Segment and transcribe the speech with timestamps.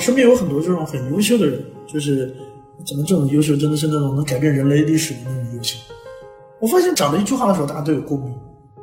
[0.00, 2.34] 身边有很多这种很优秀的人，就是
[2.86, 5.78] 怎么这种优秀真的是那种能改变人类历史的那种优秀。
[6.58, 8.34] 我发现讲了一句话的时候，大家都有共鸣，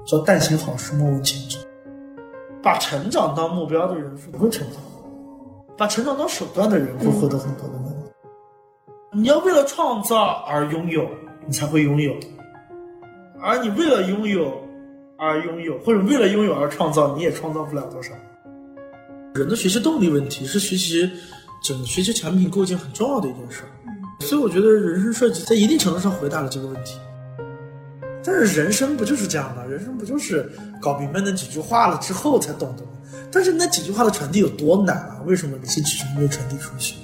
[0.05, 1.61] 叫“但行好事，莫问前程”。
[2.63, 4.81] 把成长当目标的人是不会成长，
[5.77, 7.95] 把成长当手段的人会获得很多的能力。
[9.13, 11.07] 你要为了创造而拥有，
[11.45, 12.13] 你才会拥有；
[13.39, 14.51] 而你为了拥有
[15.17, 18.11] 而拥有，或者为了拥有而创造，你也创造不了多少。
[19.37, 21.07] 人的学习动力问题是学习
[21.61, 23.69] 整个学习产品构建很重要的一件事儿，
[24.25, 26.97] 所以我觉得人生设计在一定程度上回答了这个问题。
[28.23, 29.63] 但是人生不就是这样吗？
[29.63, 32.89] 人生不就是搞明白那几句话了之后才懂的吗？
[33.31, 35.21] 但是那几句话的传递有多难啊？
[35.25, 36.95] 为什么这些几句没有传递出去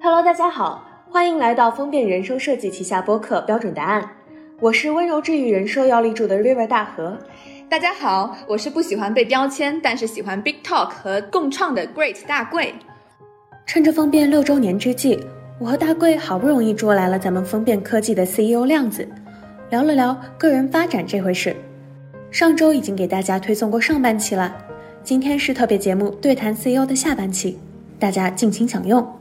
[0.00, 4.08] ？Hello，大家好，欢迎来到风变人生设计旗下播客标准答案。
[4.60, 7.16] 我是温柔治愈人设要立住的 River 大河。
[7.66, 12.74] 大家好，我是不喜欢被标签，但是喜欢 Big Talk 和共创的 Great 大贵。
[13.64, 15.18] 趁着风变六周年之际，
[15.58, 19.08] 我和大贵好不容易捉来了咱们风变科技的 CEO 亮子，
[19.70, 21.56] 聊了聊个人发展这回事。
[22.30, 24.54] 上周已经给大家推送过上半期了，
[25.02, 27.58] 今天是特别节目对谈 CEO 的下半期，
[27.98, 29.19] 大家尽情享用。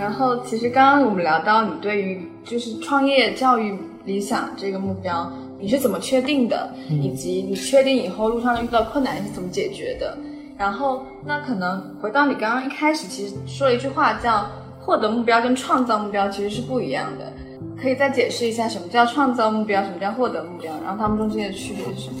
[0.00, 10.16] 然后，其实刚刚我们聊到你对于就是创业教育理想这个目标，你是怎么确定的，以及你确定以后路上遇到困难是怎么解决的？
[10.56, 14.46] 然后，那可能回到你刚刚一开始其实说了一句话，叫
[14.80, 17.30] 获得目标跟创造目标其实是不一样的。
[17.78, 22.20] 可以再解释一下什么叫创造目标，什么叫获得目标，然后他们中间的区别是什么？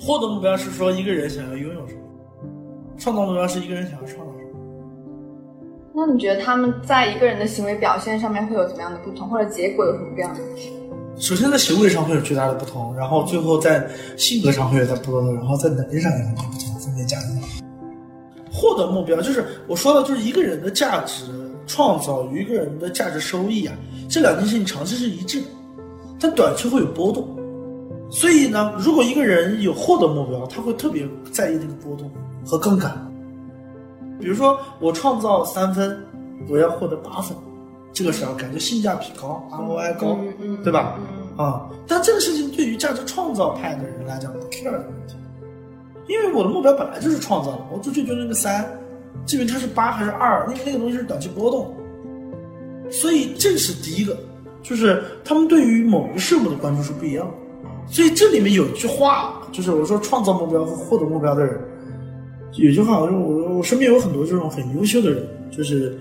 [0.00, 2.00] 获得目标是说一个人想要拥有什么，
[2.96, 4.31] 创造目标是一个人想要创造。
[5.94, 10.40] 那你觉得他们在一个人的行为表现上面会有怎么样的不同，或者结果有什么不一样的？
[11.18, 17.62] 首先在行为上会有巨大的不同，然后最后在性格上会有在不同，然后在能力上也会有不同，分别加进去。
[18.50, 21.24] 获得目标就是我说的，就是一个人的价值
[21.66, 23.74] 创造与一个人的价值收益啊，
[24.08, 25.46] 这两件事情长期是一致的，
[26.18, 27.28] 但短期会有波动。
[28.10, 32.10] 所以呢，如果一个人有获得目标，他会特别在意那个波动
[32.46, 33.11] 和杠杆。
[34.22, 36.00] 比如说，我创造三分，
[36.48, 37.36] 我要获得八分，
[37.92, 40.16] 这个时候感觉性价比高，ROI 高，
[40.62, 40.96] 对吧？
[41.36, 45.16] 啊、但这个事情对于价值创造派的人来讲不 care 的问题，
[46.06, 48.64] 因为我的目标本来就是创造的，我就追求那个三，
[49.26, 51.74] 至于它是八还是二，因为那个东西是短期波动，
[52.90, 54.16] 所以这是第一个，
[54.62, 57.32] 就是他们对于某一个事物的关注是不一样的。
[57.90, 61.58] 所以这里面有一句话，就是我说创造目标和获得目标的人，
[62.54, 65.98] 有句话，我说我我身边有很多这种很优秀的人，就是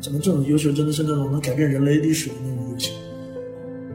[0.00, 2.92] 怎么这种优秀真的是那种能改变人类历史的那种优秀。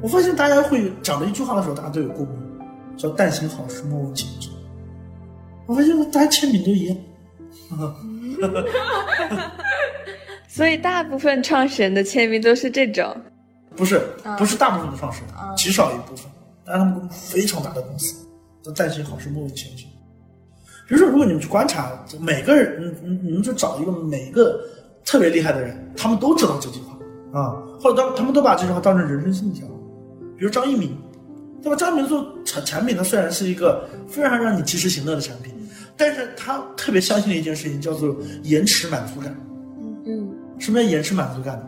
[0.01, 2.35] 我发现大家会讲了一句话的时候，大家都有共鸣，
[2.97, 4.51] 叫“但行好事，莫问前程”。
[5.67, 6.97] 我发现大家签名都一样。
[10.47, 13.15] 所以大部分创始人的签名都是这种。
[13.75, 14.01] 不是，
[14.37, 16.25] 不是大部分的创始人，极少一部分，
[16.65, 18.25] 但是他们非常大的公司，
[18.63, 19.87] 都但行好事，莫问前程。
[20.89, 24.59] 比如说，如果你们去观察每个人，你你你们就找一个每个
[25.05, 29.67] 特别厉害的人，他们都知道这句话啊，或者当他们都把这句话当成人生信条。
[30.35, 30.97] 比如张一鸣，
[31.61, 31.75] 对吧？
[31.75, 35.53] 张一鸣做产产品，它虽然是一个非常让你及时行乐的产品，
[35.95, 39.31] 但是他特别相信的一件事情叫做延迟满足感。
[39.79, 41.65] 嗯嗯什么叫延迟满足感呢？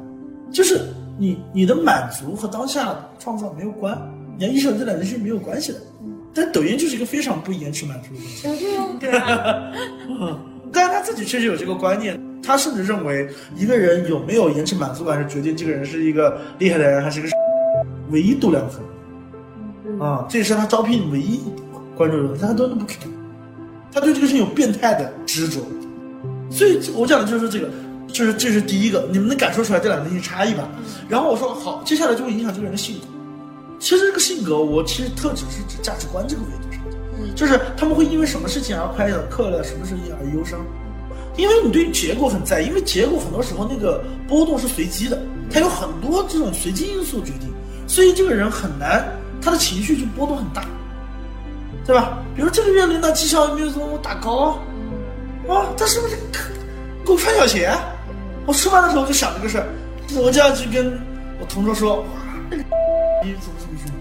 [0.52, 0.80] 就是
[1.20, 3.96] 你你的满足和当下创造没有关，
[4.36, 5.78] 你要意识到这两件事情没有关系的。
[6.34, 8.68] 但抖音就是一个非常不延迟满足的东西。
[9.00, 9.72] 对啊，
[10.72, 17.30] 但是他自己确实有这个观念，他甚至认为一个人有没有延迟满足感是决定这个人是一个厉害的人还是一个
[18.10, 18.82] 唯一度量衡。
[20.00, 21.42] 啊，这也是他招聘唯一
[21.96, 22.96] 关注的东西，他都不 care，
[23.92, 25.60] 他对这个事情有变态的执着。
[26.50, 27.70] 所以我讲的就是这个，
[28.08, 30.68] 就是这是第一个，你们能感受出来这两个东西差异吧？
[31.10, 33.06] 然后我说好，接下来就会影响这个人的性格。
[33.82, 36.80] 其实这个性格，我其实特指是指价值观这个维度上
[37.28, 40.60] 的，就是他们会因为什么事情而快乐、快乐，什么事情而忧伤。
[41.36, 45.20] 因为你对结果很在意，因为结果很多时候那个波动是随机的，
[45.52, 47.52] 它有很多这种随机因素决定，
[47.88, 49.04] 所以这个人很难，
[49.42, 50.64] 他的情绪就波动很大，
[51.84, 52.20] 对吧？
[52.36, 54.60] 比如这个月领导绩效有没有怎么打高
[55.50, 55.66] 啊？
[55.76, 56.16] 他是不是
[57.04, 57.76] 给我穿小鞋？
[58.46, 59.66] 我吃饭的时候就想这个事儿，
[60.22, 61.00] 我就要去跟
[61.40, 62.06] 我同桌说，哇，
[63.24, 63.96] 你怎么怎么怎么？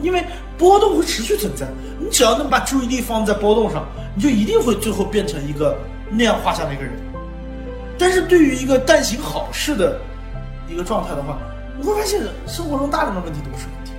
[0.00, 0.24] 因为
[0.56, 1.66] 波动会持续存在，
[1.98, 5.76] 你只要能把注意力放在波动上，你就一定会最后变成一个
[6.10, 6.92] 那样画像的一个人。
[7.98, 9.98] 但是对于一个但行好事的
[10.68, 11.38] 一个状态的话，
[11.78, 13.92] 你会发现生活中大量的问题都不是问题，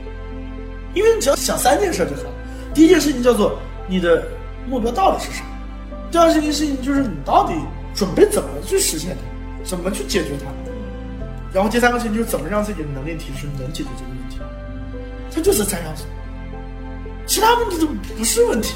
[0.94, 2.30] 因为你只要想三件事就好。
[2.74, 3.58] 第一件事情叫做
[3.88, 4.24] 你的
[4.70, 5.44] 目标到底是啥，
[6.12, 7.54] 第二件事情就是你到底
[7.96, 10.46] 准备怎么去实现它，怎么去解决它，
[11.58, 14.38] 然后第三个事情就是怎么让自己的能力提升，能解决这个问题。
[15.32, 16.06] 它就是三要素，
[17.26, 18.76] 其他问题都不是问题。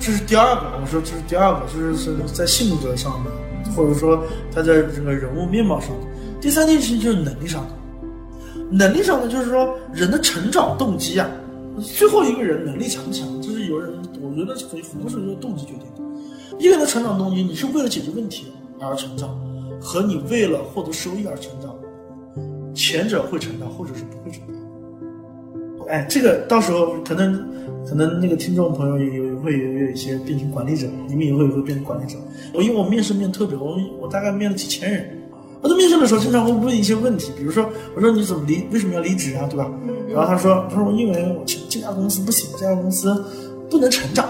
[0.00, 6.06] 这是第二个，我说这是第二个，这是是在性格上的，或者说他在这个人物面貌上的。
[6.40, 7.70] 第三件事情就是能力上的，
[8.70, 11.28] 能力上的就是说人的成长动机啊。
[11.78, 13.92] 最后一个人能力强不强，就是有人
[14.22, 16.58] 我觉得很很多时候是动机决定的。
[16.58, 18.46] 一个人的成长动机，你是为了解决问题
[18.80, 19.28] 而成长，
[19.78, 21.71] 和你为了获得收益而成长，
[22.74, 25.88] 前者会成长，后者是不会成长。
[25.88, 27.44] 哎，这个到时候可能
[27.86, 32.16] 可能那个听众朋友也有会有有一些变成管理者，你们也会会变成管理者。
[32.54, 35.18] 我因为我面试面特别，我我大概面了几千人，
[35.60, 39.70] 我在面试的时候经常会问一些问题，比如说我说你怎么离为什么要离职啊，对吧？
[40.08, 43.24] 然后他说他说因为我这这家公司不行，这家公司
[43.68, 44.28] 不能成长。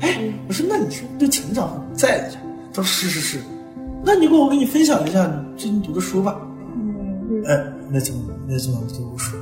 [0.00, 2.36] 哎，我说那你是对成长很在意？
[2.72, 3.38] 他说是是是，
[4.04, 6.40] 那你给我给你分享一下你最近读的书吧。
[6.76, 9.36] 嗯，哎，那怎么那怎么读书？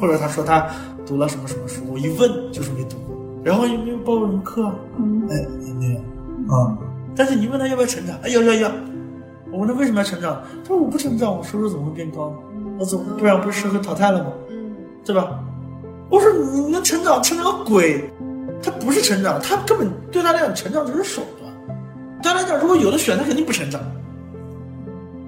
[0.00, 0.68] 或者他说他
[1.04, 4.72] 读了什么什么书，我一问就是没读过，然后有没有报过什么课？
[4.96, 5.36] 嗯，哎
[5.66, 6.78] 也没有啊。
[7.16, 8.16] 但是你问他要不要成长？
[8.22, 8.70] 哎要要要。
[9.50, 10.40] 我问他为什么要成长？
[10.62, 12.36] 他说我不成长，我收入怎么会变高呢？
[12.78, 14.30] 我怎么不然不是社会淘汰了吗？
[14.48, 15.40] 嗯，对吧？
[16.08, 18.08] 我说你能成长成长个鬼？
[18.62, 21.52] 他不是成长，他根本对他来讲成长只是手段。
[22.22, 23.80] 对他来讲，如果有的选，他肯定不成长。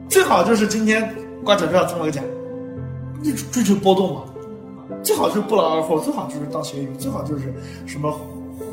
[0.08, 2.22] 最好就是今天挂彩票中了个奖，
[3.22, 4.22] 你追求波动嘛。
[5.02, 7.54] 最好就是不劳而获，最好就是当咸鱼，最好就是
[7.86, 8.12] 什么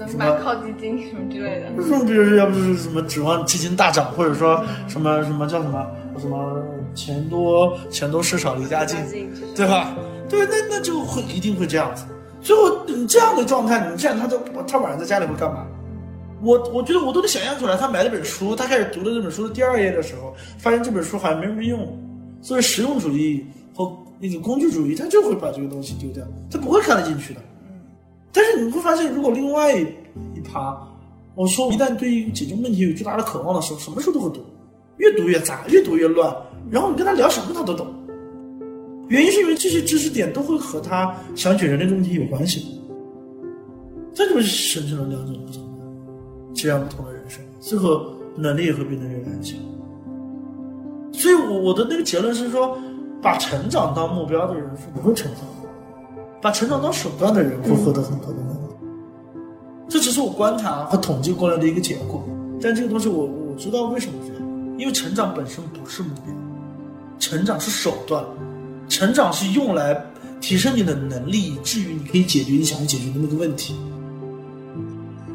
[0.07, 1.83] 什么靠基金什么之类的。
[1.83, 5.87] 什么比如说，要不就是什么指望基金大涨，或者说什么什么叫什么
[6.19, 6.61] 什么
[6.95, 8.97] 钱多钱多事少离家近，
[9.55, 9.95] 对吧？
[10.27, 12.03] 对，那那就会一定会这样子。
[12.41, 15.65] 最后你这样的状态，你这样他都他晚上在家里会干嘛？
[16.41, 21.87] 我我觉得我都能想象出来，他买了本书，他开始读了这本书的第二页的时候，发现这本书好像没什么用，
[22.41, 23.45] 所以实用主义
[23.77, 23.95] 和。
[24.19, 27.39] 那个工具主义，他就会把这个东西丢掉，他不会看得进去的。
[28.33, 29.85] 但是你会发现，如果另外一
[30.43, 30.75] 趴，
[31.35, 34.43] 我说一旦对于解决问题有巨大的渴望的时候，什么书都会读，
[34.97, 36.35] 越读越杂，越读越乱。
[36.71, 37.85] 然后你跟他聊什么他都懂，
[39.07, 42.81] 原因是因为这些知识点都会和他想解决的问题有关系。
[44.15, 48.03] 这就是形成了两种不同的、截然不同的人生，最后
[48.35, 49.59] 能力也会变得越来越强。
[51.11, 52.75] 所以，我我的那个结论是说。
[53.21, 55.69] 把成长当目标的人是不会成长的，
[56.41, 58.57] 把成长当手段的人会获得很多的能力。
[59.89, 62.23] 这只是我观察和统计过来的一个结果，
[62.61, 64.43] 但这个东西我我知道为什么这样，
[64.77, 66.33] 因为成长本身不是目标，
[67.19, 68.23] 成长是手段，
[68.89, 69.99] 成长是用来
[70.39, 73.75] 提升你的能力，以至于你可以解决你想要解决的那个问题。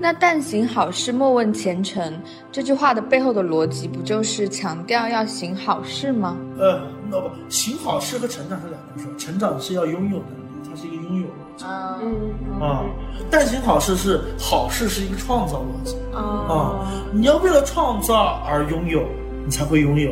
[0.00, 2.12] 那“但行好事，莫问前程”
[2.50, 6.37] 这句话的背后的逻辑，不就是强调要行好事吗？
[6.58, 6.82] 呃，
[7.12, 9.06] 那不行好事和成长是两回事。
[9.19, 11.64] 成长是要拥有能力，它是一个拥有逻辑。
[11.67, 12.85] 啊，嗯啊，
[13.31, 15.94] 但行好事是好事是一个创造逻辑。
[16.14, 19.05] 啊，你要为了创造而拥有，
[19.44, 20.11] 你才会拥有；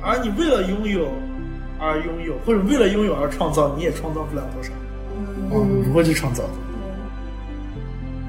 [0.00, 1.08] 而你为了拥有
[1.80, 4.70] 而拥有，或者为了拥有而创造，你也创造不了多少。
[5.50, 6.50] 嗯，不会去创造的。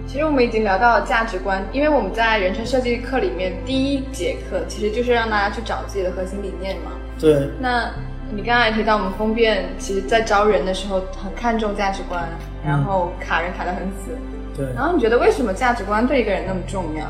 [0.08, 6.92] 其实我们已经聊到了价值观，因为我们在人生设计课里面第一节课其实就是让大家去找自己的核心理念嘛。
[7.20, 7.50] 对。
[7.60, 7.92] 那
[8.32, 12.28] 你刚刚也提到，我们风变其实在招人的时候很看重价值观，
[12.66, 14.12] 然后卡人卡得很死。
[14.56, 14.66] 对。
[14.76, 17.06] 然后你觉得为什么价值观对一个人那么重要？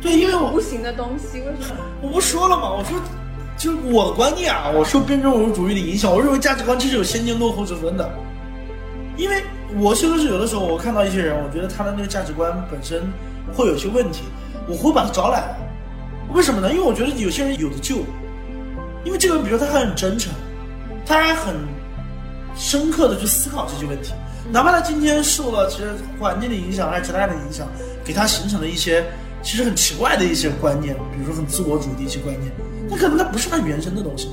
[0.00, 1.80] 对，因为我无形的东西，为什么？
[2.02, 2.70] 我不说了吗？
[2.70, 2.98] 我说，
[3.56, 8.10] 就是我的观念啊，我受辩证唯物主义的影响，我认为价值观其实有先进落后之分的，
[9.16, 9.42] 因为。
[9.78, 13.04] 我修的是有的时候，我看到一些人，我觉得他的那个价值观本身
[13.54, 14.24] 会有些问题，
[14.66, 15.44] 我会把他招来。
[16.34, 16.72] 为什么呢？
[16.72, 17.98] 因为我觉得有些人有的救，
[19.04, 20.32] 因为这个人，比如他还很真诚，
[21.06, 21.54] 他还很
[22.54, 24.12] 深刻的去思考这些问题，
[24.52, 27.66] 哪怕他今天受了其实环境的影响，还是其他的影响，
[28.04, 29.04] 给他形成了一些
[29.42, 32.52] 其实很奇怪的一些观念，比如说很自我主义的一些观念，
[32.88, 34.28] 那可能他不是他原生的东西，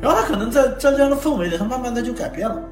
[0.00, 2.62] 然后他可能在在这样的氛围里，他慢慢的就改变了。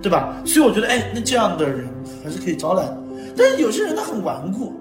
[0.00, 0.34] 对吧？
[0.46, 1.86] 所以我觉得，哎，那这样的人
[2.24, 2.96] 还是可以招来的。
[3.36, 4.72] 但是有些人他很顽固，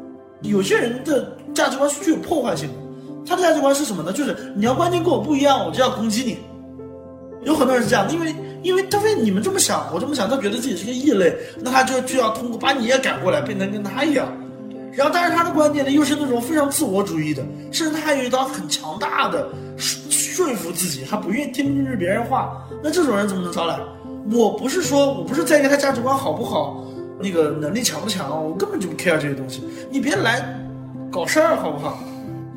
[0.41, 2.73] 有些人的价值观是具有破坏性的。
[3.25, 4.11] 他的价值观是什么呢？
[4.11, 6.37] 就是你要观念跟我不一样，我就要攻击你。
[7.43, 14.27] 有很多人是这样的，因为因为他为你们这么想，我这么想，他觉得自己是个异类，那他就就要通过把你也改过来，变成跟他一样。
[14.93, 19.47] 然后，但是他的观点呢，又是那种非常自我主义的，甚至他还有一套很强大的
[19.77, 22.61] 说说服自己，他不愿意听进去别人话。
[22.83, 23.79] 那这种人怎么能招来？
[24.31, 26.85] 我不是说我不是在意他价值观好不好，
[27.19, 29.63] 那个能力强不强，我根本就不 care 这些东西。
[29.89, 30.43] 你别来
[31.09, 31.97] 搞事儿好不好？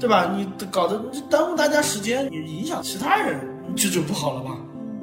[0.04, 0.30] 对吧？
[0.36, 3.40] 你搞得耽误大家时间，你影响其他人，
[3.74, 4.50] 这就不好了吧？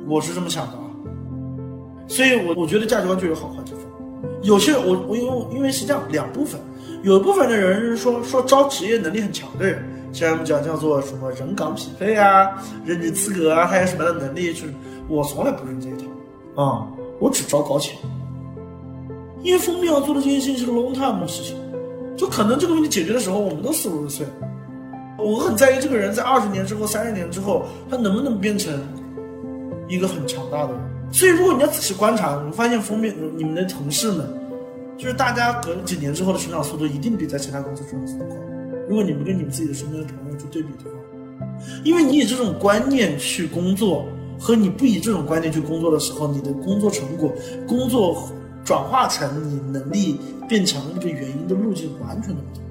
[0.07, 0.83] 我是这么想的啊。
[2.07, 3.83] 所以，我我觉得价值观就有好坏之分。
[4.43, 6.61] 有些我我因为因为是这样两部分，
[7.01, 12.51] 有一部分的人说说招职业能力很强的人，像我们讲叫做什么人岗匹配啊、
[12.85, 14.73] 认证资格啊，还有什么样的能力，就是
[15.07, 16.87] 我从来不认这一套啊、
[17.19, 17.97] 我只招高钱。
[19.41, 21.57] 因为封面要做的这件事情是个 long time 的事情，
[22.15, 24.27] 就可能这个问题解决的时候，我们都四五十岁。
[25.23, 28.73] 我很在意这个人在二十年之后、三十年之后，他能不能变成
[29.87, 30.81] 一个很强大的人。
[31.11, 34.25] 所以，如果你要仔细观察，你发现封面你们的同事们，
[34.97, 38.37] 就是大家隔几年之后的成长速度一定比在其他公司成长速度快。
[38.87, 44.05] 如果你们跟你们自己的身边的朋友去对比的话，因为你以这种观念去工作，
[44.39, 47.31] 和你不以这种观念去工作的时候，你的工作成果、
[47.67, 48.29] 工作
[48.63, 52.63] 转化成你能力变强的那个原因的路径完全的不同。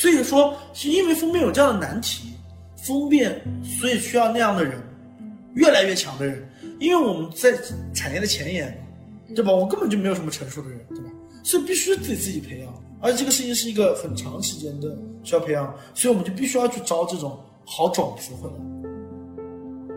[0.00, 2.34] 所以说，是因为封面有这样的难题，
[2.76, 3.42] 封面
[3.80, 4.80] 所以需要那样的人，
[5.54, 6.48] 越来越强的人。
[6.78, 7.52] 因为我们在
[7.92, 8.80] 产业的前沿，
[9.34, 9.52] 对吧？
[9.52, 11.10] 我根本就没有什么成熟的人，对吧？
[11.42, 18.54] 所以必须得自己培养，而且这个事情是一个很长时间的需要培养，所以我们就必须要去招这种好种子回来。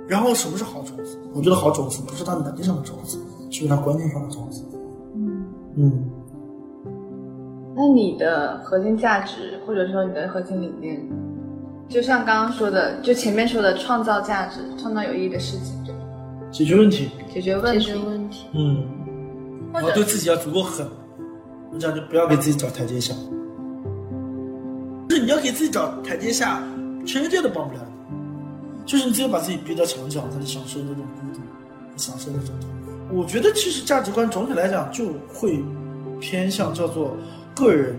[0.07, 1.21] 然后什么是好种子？
[1.31, 4.65] 我觉得好种子不是他能力上的种子，是他观念上的种子。
[5.15, 5.45] 嗯，
[5.77, 6.10] 嗯。
[7.75, 11.01] 那你的核心价值或者说你的核心理念，
[11.87, 16.01] 就像刚刚说的，就前面说的创造价值、创造有意义的事情，对吧
[16.51, 17.85] 解决问题，解决问题。
[17.85, 18.45] 解决问题。
[18.53, 18.83] 嗯，
[19.73, 20.85] 然后对自己要足够狠，
[21.71, 23.13] 我讲就不要给自己找台阶下，
[25.07, 26.61] 就是你要给自己找台阶下，
[27.05, 28.15] 全世界都帮不了你，
[28.85, 31.39] 就是你只有把自己逼到墙角，才能享受那种孤独，
[31.95, 32.53] 享受那种。
[33.13, 35.63] 我觉得其实价值观总体来讲就会
[36.19, 37.15] 偏向叫做
[37.61, 37.95] 个人，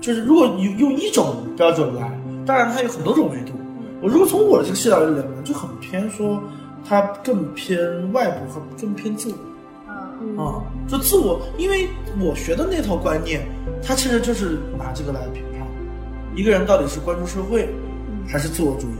[0.00, 2.10] 就是如果你用一种标准来，
[2.44, 3.52] 当然它有很多种维度。
[4.02, 6.42] 我如果从我的这个视角来讲，就很偏说
[6.88, 7.78] 它更偏
[8.12, 9.36] 外部和更偏自我。
[10.20, 11.88] 嗯啊，就自我，因为
[12.20, 13.46] 我学的那套观念，
[13.82, 15.66] 它其实就是拿这个来评判
[16.34, 17.68] 一个人到底是关注社会，
[18.26, 18.96] 还是自我主义。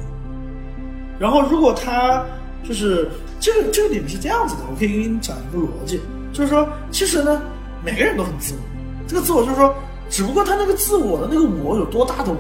[1.19, 2.25] 然后，如果他
[2.63, 3.09] 就是
[3.41, 6.01] 这个这个里面是这样子的，我可以给你讲一个逻辑，
[6.33, 7.41] 就是说，其实呢，
[7.83, 8.76] 每个人都很自我。
[9.07, 9.75] 这个自我就是说，
[10.11, 12.37] 只不过他那个自我的那个我有多大的我，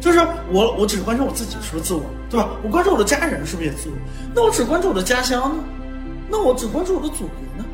[0.00, 0.18] 就是
[0.50, 2.48] 我我只关注我自己是不是自我，对吧？
[2.62, 3.94] 我关注我的家人是不是也自我？
[4.34, 5.64] 那我只关注我的家乡呢？
[6.28, 7.64] 那我只关注我的祖国呢？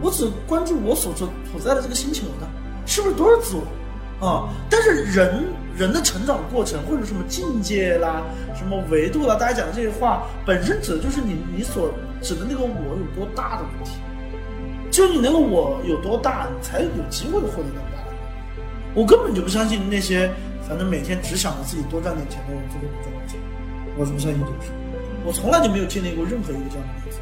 [0.00, 2.46] 我只关注我所处所在的这个星球呢，
[2.86, 4.48] 是不是都是自我啊？
[4.70, 5.44] 但是人
[5.76, 8.22] 人的成长过程或者什么境界啦、
[8.54, 11.90] 什么维度啦，大家讲的这些话，本身指的就是你你所
[12.22, 13.92] 指的那个我有多大的问题。
[14.94, 18.14] 就你那个我有多大，你才有机会获得那么大的。
[18.94, 20.30] 我根本就不相信那些
[20.68, 23.40] 反正每天只想着自己多赚点钱的人最后能赚到钱。
[23.98, 24.70] 我是不相信这个事，
[25.26, 27.18] 我从来就没有经历过任何一个这样的例子。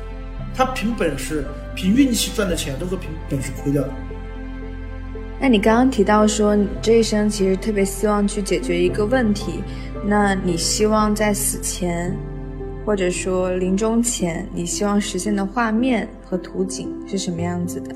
[0.55, 3.89] 他凭本事、凭运气赚的钱，都会凭本事亏掉的。
[5.41, 9.65] 那你刚刚提到说，你这一生其实特别希望去解决一个问题，
[10.05, 12.15] 那你希望在死前，
[12.85, 17.95] 或者说临终前，你希望实现的画面和图景是什么样子的？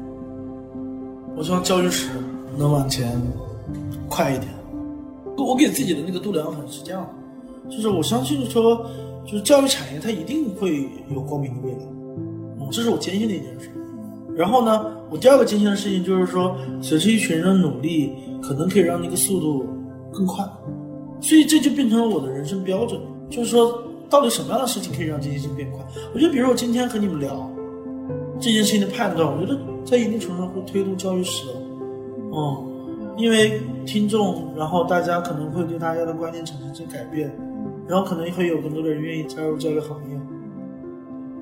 [1.36, 2.08] 我希望教育史
[2.56, 3.20] 能往前
[4.08, 4.48] 快一点。
[5.36, 8.86] 我给自己的那个度量衡是这样的，就是我相信说，
[9.24, 11.78] 就是教育产业它一定会有光明的未来，
[12.58, 13.70] 嗯，这是我坚信的一件事。
[14.34, 18.12] 然后呢，我第二个坚信的事情就是说，随着一群人的努力，
[18.42, 19.66] 可能可以让那个速度
[20.12, 20.44] 更快。
[21.20, 25.84] 所以这就变成了我的人生标准，就是说，到底什么样的事情可以让这件事情变快？
[26.14, 27.50] 我觉得，比如我今天和你们聊
[28.40, 31.46] 这件事情的判断，我觉得在一定程度上会推动教育史，
[32.32, 37.34] 嗯，因为听众，然后大家可能会对大家的观念产生一些改变，
[37.88, 40.20] 然后可能会有更多的人愿意加入教育行业，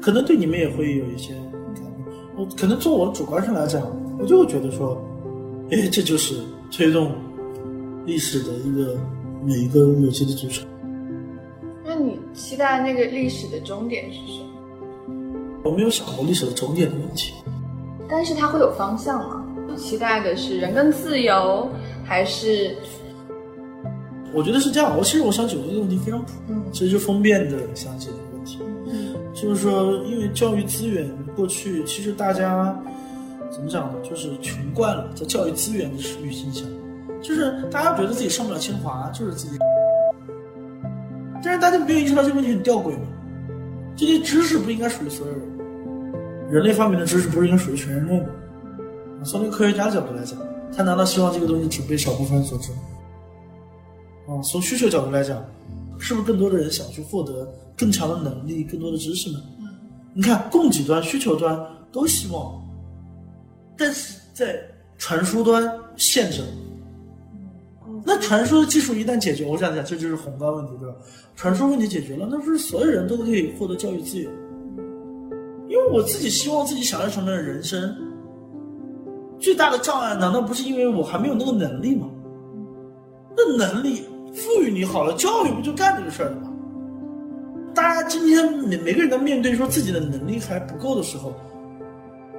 [0.01, 1.35] 可能对你们也会有一些
[1.75, 2.17] 改变。
[2.37, 3.83] 我可能从我的主观上来讲，
[4.19, 4.97] 我就会觉得说，
[5.71, 6.37] 哎，这就是
[6.71, 7.13] 推动
[8.07, 8.97] 历史的一个
[9.45, 10.67] 每一个有机的组成。
[12.35, 14.47] 期待那个历史的终点是什么？
[15.65, 17.33] 我没有想过历史的终点的问题。
[18.09, 19.45] 但是它会有方向吗？
[19.69, 21.69] 你期待的是人更自由，
[22.05, 22.77] 还是
[24.33, 32.79] 我觉得是这样，我其实我想解决这个问题非常普，嗯其实就封面的想解决问题，嗯就是说，因为教育资源过去其实大家
[33.51, 36.65] 怎么讲呢，就是穷惯了，在教育资源的语境下，
[37.23, 39.59] 就是大家觉得自己上不了清华，就是自己，
[41.45, 43.07] 但是大家没有意识到这个问题很吊诡吗？
[43.95, 45.43] 这些知识不应该属于所有人，
[46.51, 48.27] 人类发明的知识不是应该属于全人类吗？
[49.25, 50.39] 从那个科学家角度来讲，
[50.75, 52.79] 他难道希望这个东西只被少部分人所知吗？
[54.27, 55.45] 啊，从需求角度来讲，
[55.99, 57.47] 是不是更多的人想去获得
[57.77, 59.39] 更强的能力、更多的知识呢？
[60.15, 61.59] 你看，供给端、需求端
[61.93, 62.61] 都希望，
[63.77, 64.61] 但是在
[64.97, 66.47] 传输端限制了。
[68.05, 70.95] 那传输的技术一旦解决，我想讲这就是宏观问题，对吧？
[71.35, 74.31] 传输问题解决了，那不是所有人都可以获得教育资源？
[75.69, 77.97] 因为我自己希望自己想要什么样的人生，
[79.39, 82.07] 最大的障碍难道不是因为我还没有那个能力吗？
[83.37, 86.53] 那能力赋予你好了，教育不就干这个事儿了吗？
[87.75, 91.33] 大家今天每每个人都面对说自己的能力还不够的时候，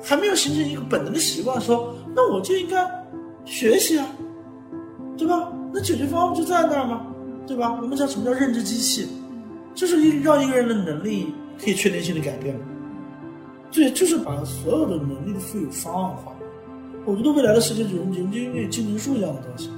[0.02, 2.88] 还没有形成一个本能的习惯，说那我就应该
[3.44, 4.08] 学习啊，
[5.18, 5.52] 对吧？
[5.75, 7.05] 那解决方案不就在那儿吗？
[7.46, 7.77] 对吧？
[7.82, 9.10] 我们讲什么叫认知机器，
[9.75, 12.58] 就是一让一个人的能力可以确定性的改变。
[13.72, 16.32] 对，就是把所有的能力都赋予方案化。
[17.03, 19.70] 我觉得未来的世界就研究那技能树一样的东西，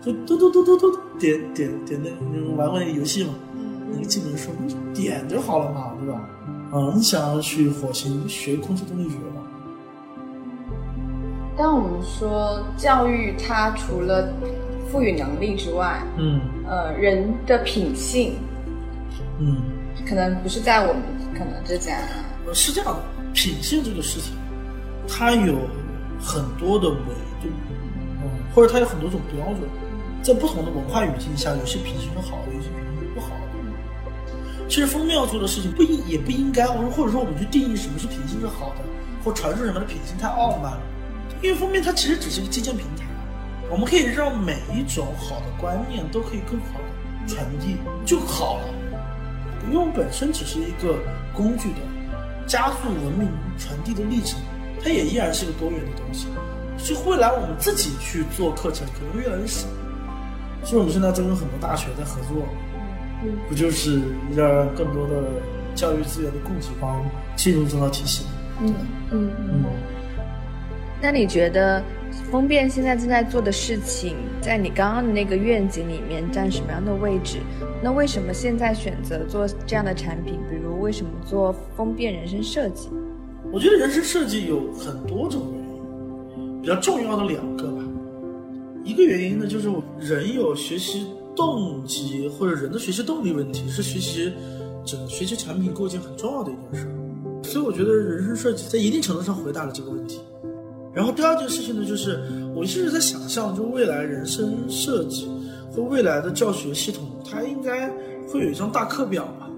[0.00, 3.34] 就嘟嘟嘟嘟嘟点点点那，你们玩过那个游戏吗？
[3.90, 4.50] 那个技能树
[4.94, 6.20] 点就好了嘛，对吧？
[6.70, 9.42] 啊，你想要去火星学空气动力学嘛？
[11.56, 14.32] 当我们说教育，它除了
[14.90, 16.40] 赋予能力之外，嗯。
[16.66, 18.36] 呃，人的品性
[19.38, 19.56] 嗯，
[20.06, 21.02] 可能不是在我们
[21.32, 21.96] 可能之间。
[22.46, 23.02] 呃是这样的，
[23.32, 24.34] 品性这个事情，
[25.08, 25.56] 它有
[26.20, 26.96] 很多的维
[27.40, 27.48] 度，
[28.22, 29.60] 嗯，或者它有很多种标准，
[30.22, 34.68] 在不同的文化语境下，有些品性是好的，有些品性是不好的。
[34.68, 38.84] 其实封面要做的事情不应也不应该，或者或者说我们去定义什么是品性是好的，
[39.24, 40.80] 或传输什么的品性太傲慢了，
[41.40, 43.06] 因为封面它其实只是一个借鉴平台，
[43.70, 48.64] 我们可以让每一种好的观念都可以更好的传递就好了，
[49.66, 50.98] 因为我们本身只是一个
[51.34, 51.78] 工具的
[52.46, 54.40] 加速文明传递的历程，
[54.82, 56.28] 它也依然是个多元的东西。
[56.78, 59.66] 所以未来我们自己去做课程可能会越来越少，
[60.64, 62.46] 所以我们现在在跟很多大学在合作，
[63.48, 64.00] 不就是
[64.34, 65.24] 让更多的
[65.74, 67.04] 教育资源的供给方
[67.36, 68.24] 进入这套体系？
[68.60, 68.74] 嗯
[69.10, 69.48] 嗯嗯。
[69.50, 69.64] 嗯，
[71.00, 71.82] 那你觉得
[72.30, 77.38] 风变现在正在做的事情，在你刚刚的那个愿景里面占什么样的位置？
[77.82, 80.40] 那为什么现在选择做这样的产品？
[80.50, 82.88] 比如为什么做风变人生设计？
[83.52, 87.84] 我觉得人生设计有很多种原因，比较重要的两个吧。
[88.84, 91.06] 一个原因呢，就是人有学习
[91.36, 94.32] 动机或者人的学习动力问题，是学习
[94.84, 96.88] 整个学习产品构建很重要的一件事。
[97.44, 100.20] 所以我觉得人生设计在一定程度上回答了这个问题。
[100.94, 102.18] 然后第二件事情呢，就是
[102.54, 105.30] 我一直在想象，就未来人生设计
[105.70, 107.88] 和未来的教学系统，它应该
[108.28, 109.48] 会有一张大课表吧。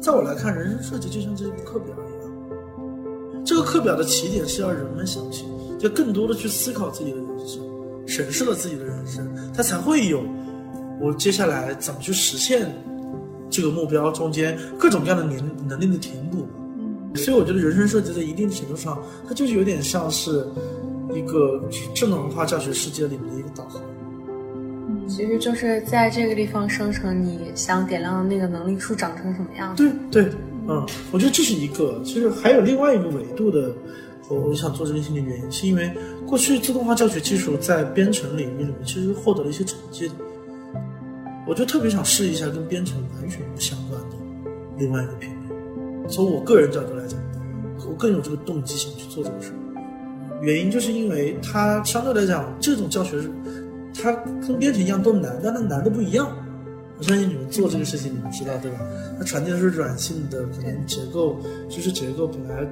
[0.00, 3.44] 在我来看，人生设计就像这个课表一样。
[3.44, 5.46] 这个课表的起点是要人们相信，
[5.80, 7.62] 要更多的去思考自己的人生，
[8.06, 10.22] 审视了自己的人生，他才会有
[11.00, 12.70] 我接下来怎么去实现
[13.48, 16.46] 这个目标中间各种各样的能能力的填补。
[17.14, 20.46] 所以我觉得人生设计在一定程度上，它就是有点像是
[21.14, 21.62] 一个
[21.94, 23.80] 智能化教学世界里面的一个导航。
[25.06, 29.92] 其实就是在这个地方生成你想点亮的那个能力树长成什么样子。
[30.10, 30.32] 对对，
[30.66, 32.00] 嗯，我觉得这是一个。
[32.04, 33.74] 其实还有另外一个维度的，
[34.28, 35.92] 我我想做这个事情的原因，是因为
[36.26, 40.14] 过去自动化教学技术在编程领域里面其实获得了一些成绩的，
[41.46, 44.16] 我就特别想试一下跟编程完全不相关的
[44.78, 45.33] 另外一个品类。
[46.08, 47.18] 从我个人角度来讲，
[47.88, 49.54] 我更有这个动机想去做这个事儿。
[50.42, 53.30] 原因就是因为它相对来讲，这种教学是
[53.94, 54.12] 它
[54.46, 56.30] 跟编程一样都难，但它难的不一样。
[56.98, 58.78] 我相信你们做这个事情，你们知道对吧？
[59.18, 61.38] 它传递的是软性的，可能结构
[61.68, 62.66] 知识结构本来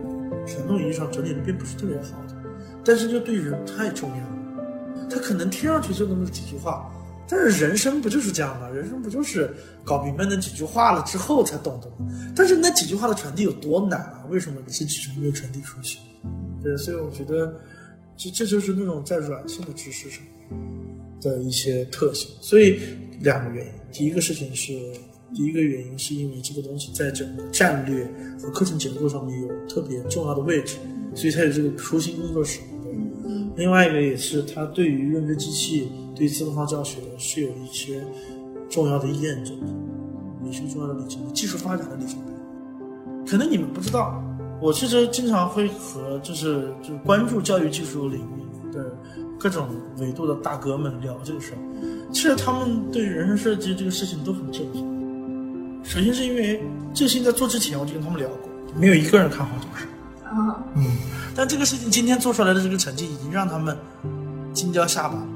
[0.47, 2.37] 传统意义上整理的并不是特别好的，
[2.85, 5.07] 但是就对人太重要了。
[5.11, 6.89] 它可能听上去就那么几句话，
[7.29, 8.69] 但是人生不就是这样吗？
[8.69, 9.55] 人生不就是
[9.85, 11.97] 搞明白那几句话了之后才懂的吗？
[12.37, 14.25] 但是那几句话的传递有多难啊？
[14.29, 15.99] 为什么你是始终没有传递出去？
[16.63, 17.59] 对，所以我觉得
[18.17, 20.23] 这这就是那种在软性的知识上
[21.21, 22.31] 的一些特性。
[22.41, 22.81] 所以
[23.21, 24.73] 两个原因，第一个事情是，
[25.35, 28.07] 第一个原因是因为这个东西在整个战略
[28.41, 30.77] 和课程结构上面有特别重要的位置，
[31.15, 32.61] 所以它有这个初心工作室。
[33.57, 38.05] 另外一个也是它对于认知机器、对自动化教学是有一些
[38.69, 39.57] 重要的验证，
[40.45, 42.33] 也是重要的里程碑，技术发展的里程碑。
[43.31, 44.23] 可能你们不知道，
[44.61, 48.95] 我其实经常会和就是就是关注教育技术领域的
[49.39, 51.59] 各种维度的大哥们聊这个事儿。
[52.13, 55.81] 其实他们对人生设计这个事情都很震惊。
[55.83, 59.87] 首先是因为这个事情在做之前我就跟他们聊过，没有一个人看好这个事
[60.77, 60.85] 嗯，
[61.35, 63.77] 但这个事情今天做出来的这个成绩，已经让他们
[64.53, 65.27] 惊掉下巴了。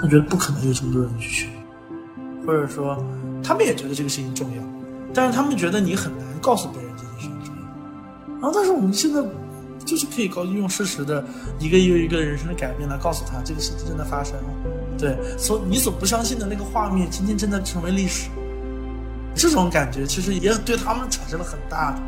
[0.00, 1.48] 他觉得不可能有这么多人去学，
[2.46, 3.02] 或者说
[3.42, 4.62] 他们也觉得这个事情重要，
[5.12, 7.62] 但是他们觉得你很难告诉别人这件事情重要。
[8.40, 9.22] 然后，但是我们现在
[9.84, 11.24] 就是可以告用事实的
[11.58, 14.44] 一个又一个人生的改变来告诉他，这个事情正在发生了。
[14.98, 18.28] 对，所你所不相信的那个画面，今天正在成为历史。
[19.34, 21.98] 这种感觉其实也对他们产生了很大的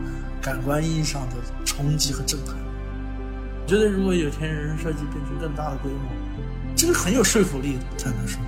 [0.40, 2.54] 感官意义上的冲击和震撼。
[2.54, 5.98] 我觉得如果有天人生设计变成更大的规模，
[6.76, 8.38] 这个很有说服力的，才能说。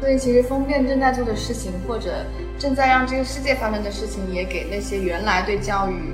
[0.00, 2.26] 所以其实封面正在做的事情，或者
[2.58, 6.12] 正在让这个世界发生的事情，也给那些原来对教育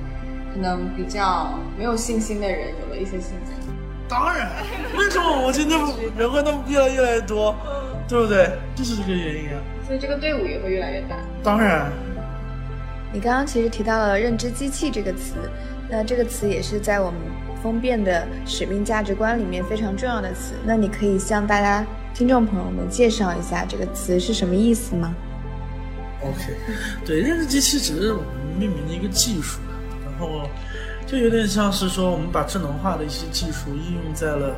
[0.54, 3.54] 可能比较没有信心的人有了一些信心。
[4.08, 4.50] 当然，
[4.96, 5.78] 为什么我们今天
[6.16, 7.56] 人会那么越来越来越多，
[8.06, 8.50] 对不对？
[8.74, 9.60] 就是这个原因啊。
[9.86, 11.16] 所以这个队伍也会越来越大。
[11.42, 11.90] 当然，
[13.12, 15.34] 你刚刚其实提到了“认知机器”这个词，
[15.88, 17.18] 那这个词也是在我们
[17.62, 20.54] 封变的使命价值观里面非常重要的词。
[20.64, 25.14] 那你可以向大家听众朋友们介绍一下这个词是什么意思吗
[26.22, 26.54] ？OK，
[27.04, 28.26] 对，认知机器只是我们
[28.58, 29.60] 命名的一个技术，
[30.04, 30.48] 然后
[31.06, 34.56] 就有点像是说我们把智能化的一些技术应用在了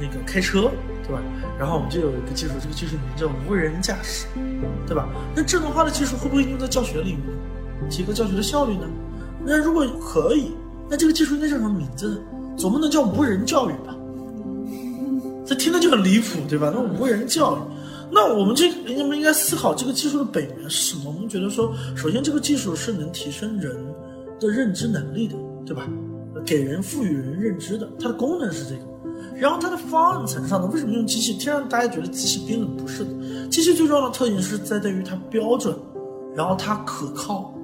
[0.00, 0.70] 那个开车。
[1.08, 1.22] 对吧？
[1.56, 4.26] 然后我们就有一个技术，这个技术名叫无人驾驶，
[4.88, 5.08] 对吧？
[5.36, 8.88] 那智能化的技术会不会用在教学领域，提高教学的效率呢？
[9.44, 10.56] 那如果可以，
[10.90, 12.18] 那这个技术应该叫什么名字呢？
[12.56, 13.96] 总不能叫无人教育吧？
[15.44, 16.72] 这听着就很离谱，对吧？
[16.74, 17.60] 那无人教育，
[18.10, 21.04] 那我们这你们应该思考这个技术的本源是什么？
[21.06, 23.76] 我们觉得说，首先这个技术是能提升人
[24.40, 25.88] 的认知能力的，对吧？
[26.44, 28.80] 给人赋予人认知的，它的功能是这个。
[29.36, 31.34] 然后它的方案层上呢，为什么用机器？
[31.34, 33.10] 听让大家觉得机器冰冷，不是的。
[33.48, 35.76] 机器最重要的特点是在在于它标准，
[36.34, 37.54] 然后它可靠，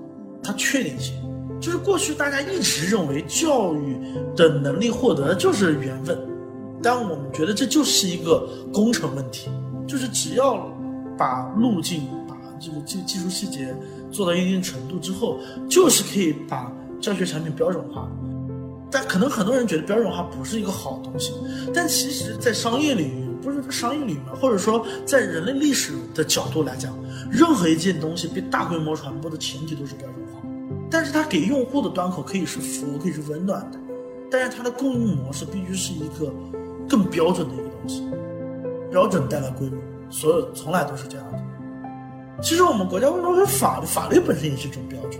[0.42, 1.14] 它确定性。
[1.62, 3.96] 就是过去大家一直认为教育
[4.34, 6.18] 的能力获得就是缘分，
[6.82, 9.48] 但我们觉得这就是一个工程问题，
[9.86, 10.68] 就是只要
[11.16, 13.72] 把路径、把这个这个技术细节
[14.10, 15.38] 做到一定程度之后，
[15.70, 16.70] 就是可以把
[17.00, 18.10] 教学产品标准化。
[18.90, 21.32] 但可能很多人觉得标准化不是一个好东西，
[21.72, 26.92] 但其实，在商业领域，不是说商业领域或者说在人类历史的角度来讲，
[27.30, 30.42] 任何一件东西被大规模传播的前提都是标准化。
[30.92, 33.78] 但是它给用户的端口可以是服务，可以是温暖的，
[34.30, 36.32] 但是它的供应模式必须是一个
[36.88, 38.06] 更标准的一个东西。
[38.90, 39.78] 标准带来规模，
[40.10, 41.38] 所有从来都是这样的。
[42.42, 43.86] 其实我们国家为什么会法律？
[43.86, 45.18] 法律本身也是一种标准，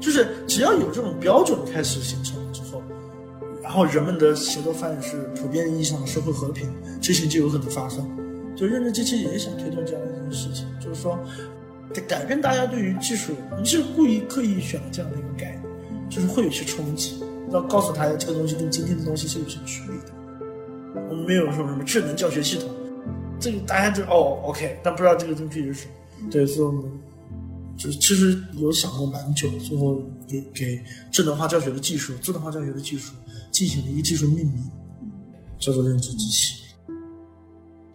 [0.00, 2.82] 就是只要有这种标准开始形成之后。
[3.62, 6.68] 然后人们的协作范式，普遍意义上的社会和平，
[7.00, 8.04] 这些就有可能发生。
[8.56, 11.18] 就认知机器也想推动这样一件事情，就是说，
[11.94, 17.22] 得改变大家对于技术，你是故意刻意选了这样的一个概念，就是会有些冲击，
[17.52, 20.12] 要告诉大家这个东西跟今天的东西是有些区别的。
[21.10, 22.68] 我们没有说什么智能教学系统，
[23.38, 26.30] 这个大家就哦 OK，但不知道这个东西是什么。
[26.30, 26.90] 对，所以我们
[27.76, 33.12] 就其实有想过蛮久，最后给给智能化教学的技术，自动化教学的技术。
[33.52, 34.70] 进行了一个技术命名，
[35.58, 36.65] 叫做认知机器。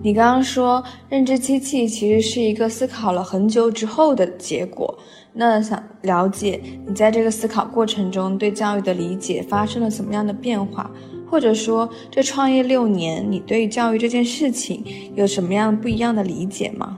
[0.04, 4.98] 你刚刚说认知机器其实是一个思考了很久之后的结果，
[5.32, 10.90] 那想了解你在这个思考过程中对教育的理解发生了什么样的变化，
[11.30, 14.84] 或者说这创业六年你对教育这件事情
[15.14, 16.98] 有什么样不一样的理解吗？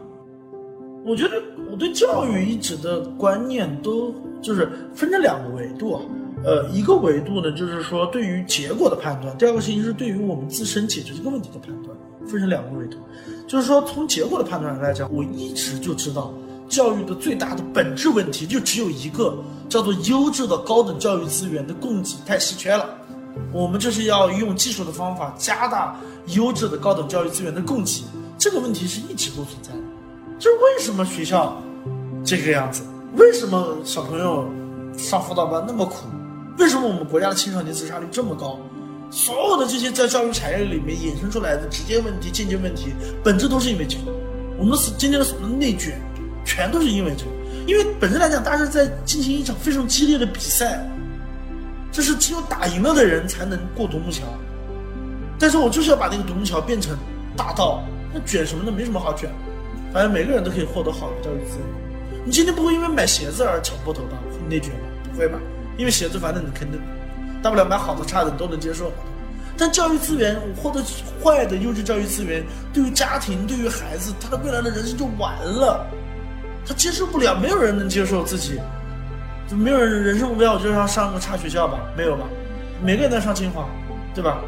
[1.06, 1.32] 我觉得
[1.70, 6.00] 我对教育一直的观念都就是分成两个维度。
[6.46, 12.98] 呃，一个维度呢，就是说对于结果的判断；第二个事情是对于我们自身解决这个问题的判断，分成两个维度。
[13.48, 16.34] 就是说从结果的判断上来讲，我一直就知道，
[16.68, 19.38] 教育的最大的本质问题就只有一个，
[19.70, 22.90] 叫做优质的高等教育资源的供给太稀缺了。
[23.52, 28.04] 我们就是要用技术的方法加大优质的高等教育资源的供给，
[28.38, 29.80] 这个问题是一直都存在的。
[30.40, 31.62] 就是为什么学校
[32.24, 32.84] 这个样子？
[33.18, 34.48] 为什么小朋友
[34.98, 36.08] 上辅导班那么苦？
[36.58, 38.60] 为什么我们国家的青少年自杀率这么高？
[39.13, 42.88] 所有的这些在教育产业里面衍生出来的直接问题、间接问题，
[43.23, 44.12] 本质都是因为这个。
[44.58, 46.02] 我们今天的所谓的内卷，
[46.43, 47.32] 全都是因为这个。
[47.67, 50.84] 因为本身来讲，大家在进行一场非常激烈的比赛，
[51.91, 54.23] 这是只有打赢了的人才能过独木桥。
[55.38, 56.97] 但是我就是要把那个独木桥变成
[57.38, 58.71] 大道，那卷什么呢？
[58.76, 59.30] 没什么好卷，
[59.93, 62.23] 反正每个人都可以获得好的教育资源。
[62.26, 64.17] 你今天不会因为买鞋子而抢破头吧？
[64.49, 64.80] 内卷吗？
[65.12, 65.38] 不会吧？
[65.78, 66.82] 因为鞋子，反正你肯定
[67.44, 68.92] 大不了买好的、差的你都能接受。
[69.56, 70.82] 但教育资源，获得
[71.22, 75.86] 坏的优质教育资源，对于家庭、对于孩子，他的未来的人生就完了。
[76.66, 78.60] 他接受不了，没有人能接受自己，
[79.48, 81.78] 就没有人人生目标，我就要上个差学校吧？
[81.96, 82.24] 没有吧？
[82.82, 83.68] 每个人在上清华，
[84.16, 84.40] 对吧？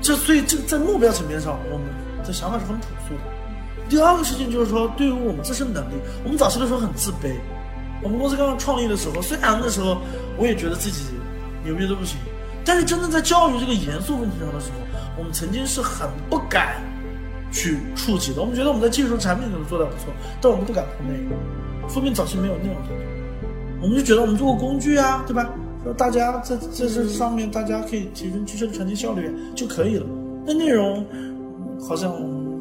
[0.00, 1.86] 这所以这个在目标层面上，我们
[2.24, 3.88] 的想法是很朴素的。
[3.88, 7.34] 第二个事情就是说，对于我们自身能力，我们早期的时候很自卑。
[8.02, 10.00] 我们公司刚刚创立的时候，虽然那时候
[10.38, 11.04] 我也觉得自己
[11.64, 12.16] 牛逼的不行，
[12.64, 14.78] 但是真正在教育这个严肃问题上的时候，
[15.18, 16.82] 我们曾经是很不敢
[17.52, 18.40] 去触及的。
[18.40, 21.88] 我们觉得我们在技术产品上做的不错，但我们不敢碰内容。
[21.88, 22.76] 封面早期没有内容，
[23.82, 25.50] 我们就觉得我们做个工具啊，对吧？
[25.84, 30.06] 说大家在在这上面，大家可以提升知识的传递效率就可以了。
[30.46, 31.06] 那内容
[31.86, 32.10] 好像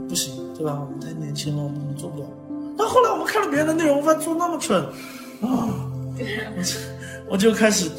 [0.10, 0.78] 不行，对吧？
[0.82, 2.28] 我们太年轻了，我们做不了。
[2.78, 4.78] 但后来我们看了别人的内容，发现做那么蠢。
[5.42, 5.72] 啊，
[6.58, 6.80] 我就
[7.30, 7.90] 我就开始，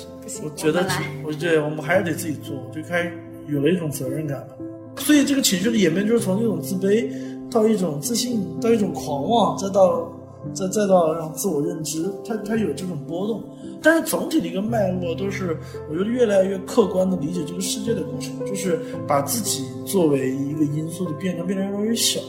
[0.42, 0.86] 我觉得，
[1.24, 3.12] 我对我们还是得自己做，就开始
[3.46, 4.48] 有了一种责任感了。
[4.96, 7.10] 所以这个情绪的演变，就是从一种自卑
[7.50, 10.10] 到一种自信，到一种狂妄，再到
[10.54, 13.42] 再再到让自我认知，它它有这种波动。
[13.82, 15.56] 但是总体的一个脉络都是，
[15.90, 22.20] 我觉得越来越客观的理解这个世界的过程，就是把自己作为一个因素的变量变得越来越小。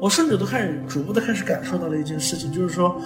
[0.00, 2.98] 我甚至都开始逐步的开始感受到了一件事情，就是说。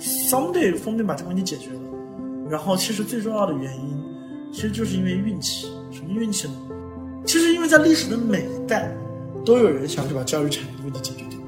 [0.00, 1.80] someday 封面把这个问题解决了，
[2.48, 4.02] 然后其实最重要的原因，
[4.52, 5.68] 其实就是因为运气。
[5.90, 6.54] 什么运气呢？
[7.24, 8.94] 其实因为在历史的每一代，
[9.44, 11.38] 都有人想去把教育产业的问题解决掉，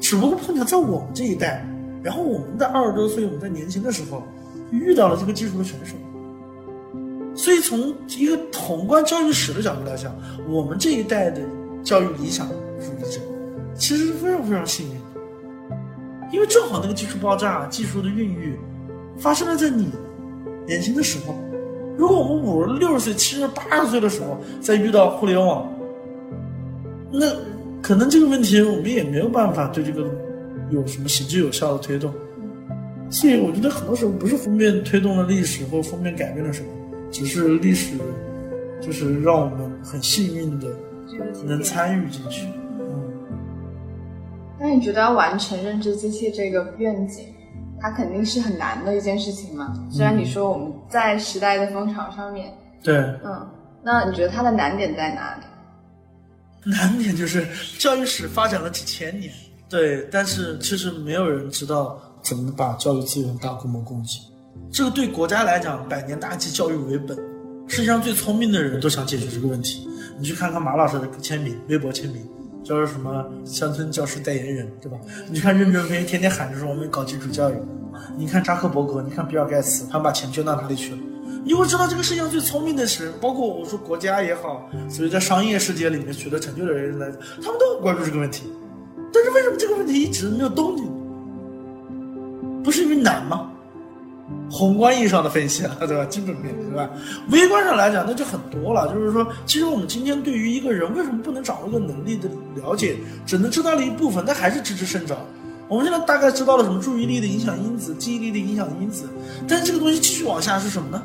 [0.00, 1.64] 只不过碰巧在我们这一代，
[2.02, 4.22] 然后我们在二十多岁，我们在年轻的时候
[4.70, 5.94] 遇到了这个技术的成熟。
[7.34, 10.12] 所以从一个宏观教育史的角度来讲，
[10.48, 11.40] 我们这一代的
[11.82, 13.20] 教育理想主义者，
[13.74, 15.00] 其实是非常非常幸运的。
[16.32, 18.58] 因为正好那个技术爆炸、技术的孕育，
[19.16, 19.90] 发生了在你
[20.70, 21.34] 年轻的时候。
[21.98, 25.68] 如果我们五十六十岁、七十八十岁的时候再遇到互联网，
[27.12, 27.26] 那
[27.82, 30.08] 可能这个问题我们也没有办法对这个
[30.70, 32.10] 有什么行之有效的推动。
[33.10, 36.68] 所以我觉得很多时候不是封面推动了历史，或封面改变了什么，
[37.10, 37.96] 只是历史
[38.80, 40.68] 就是让我们很幸运的
[41.44, 42.46] 能参与进去。
[42.46, 43.10] 嗯
[44.58, 47.24] 那你觉得要完成认知机器这个愿景，
[47.80, 49.72] 它肯定是很难的一件事情嘛？
[49.90, 53.48] 虽然你说我们在时代的风潮上面，对，嗯，
[53.82, 55.42] 那你觉得它的难点在哪里？
[56.70, 57.46] 难点就是
[57.78, 59.32] 教育史发展了几千年，
[59.68, 64.20] 对，但是其实没有人知道怎么把教育资源大规模供给。
[64.70, 67.16] 这个对国家来讲，百年大计，教育为本，
[67.66, 69.88] 世界上最聪明的人都想解决这个问题。
[70.18, 72.22] 你去看看马老师的签名，微博签名。
[72.62, 74.98] 就是什么乡村教师代言人，对吧？
[75.28, 77.54] 你看任正非天天喊着说我们搞基础教育，
[78.16, 80.98] 你看扎克伯格，你看比尔盖茨，他们把钱捐到哪里去了？
[81.42, 87.10] 你会知道这个世界上最聪明的人，包括我说国家也好，所以在商业世界里面取得成就的人来，
[87.42, 88.52] 他们都很关注这个问题。
[89.12, 90.86] 但是为什么这个问题一直没有动静？
[92.62, 93.49] 不是因为难吗？
[94.50, 96.04] 宏观意义上的分析了，对吧？
[96.06, 96.90] 基本面，对吧？
[97.30, 98.92] 微观上来讲，那就很多了。
[98.92, 105.16] 就是说，其实我们今天对于一个人为什么不能掌握一个能力的了解，只能知道了一部分，但还是知之甚少。
[105.68, 109.08] 我们现在大概知道了什么注意力的影响因子、记忆力的影响因子，
[109.46, 111.00] 但是这个东西继续往下是什么呢？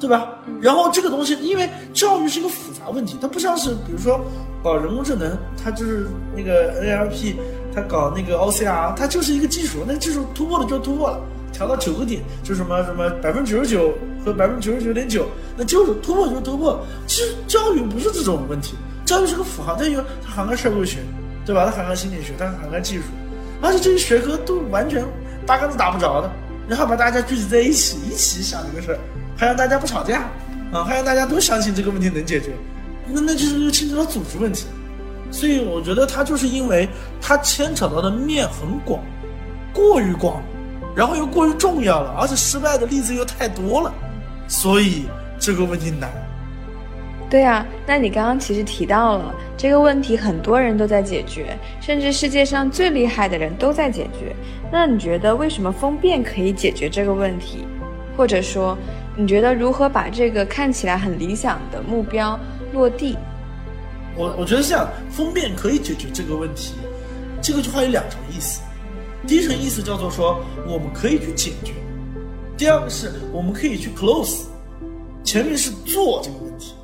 [0.00, 0.32] 对吧？
[0.60, 4.20] 然后这个东西，因为教育是一个复杂问题，它不像是比如说
[4.62, 7.36] 搞人工智能，它就是那个 NLP，
[7.74, 11.20] 它搞那个 OCR，它就是一个技术，那技术突破了就突破了。
[11.54, 16.84] 调到九个点，就什么什么百分之九十九和百分之九十九点九，那就是突破就突破。
[17.06, 18.74] 其实教育不是这种问题，
[19.06, 20.98] 教育是个符号，它有它涵盖社会学，
[21.46, 21.64] 对吧？
[21.64, 23.04] 它涵盖心理学，它涵盖技术，
[23.62, 25.04] 而且这些学科都完全
[25.46, 26.30] 八竿子打不着的。
[26.68, 28.98] 然后把大家聚集在一起，一起想这个事儿，
[29.36, 30.22] 还让大家不吵架
[30.72, 32.52] 啊，还让大家都相信这个问题能解决，
[33.06, 34.66] 那那就是又牵扯到组织问题。
[35.30, 36.88] 所以我觉得它就是因为
[37.20, 39.02] 它牵扯到的面很广，
[39.72, 40.42] 过于广。
[40.94, 43.92] 然后又过于重要了，而且失败的例子又太多了，
[44.46, 45.06] 所以
[45.38, 46.10] 这个问题难。
[47.28, 54.36] 对啊，那你刚刚其实提到了这个问题，很多人都在解决，甚至世界上最厉害的人都在解决。
[54.70, 57.66] 那你觉得为什么封变可以解决这个问题？
[58.16, 58.78] 或者说，
[59.16, 62.38] 你觉得如何把这个看起来很理想的目标
[62.72, 63.16] 落地？
[64.14, 66.74] 我我觉得这样，封变可以解决这个问题，
[67.42, 68.60] 这个句话有两层意思。
[69.26, 71.72] 第一层意思叫做说，我们可以去解决；
[72.56, 74.42] 第二个是我们可以去 close，
[75.22, 76.74] 前面是做这个问题，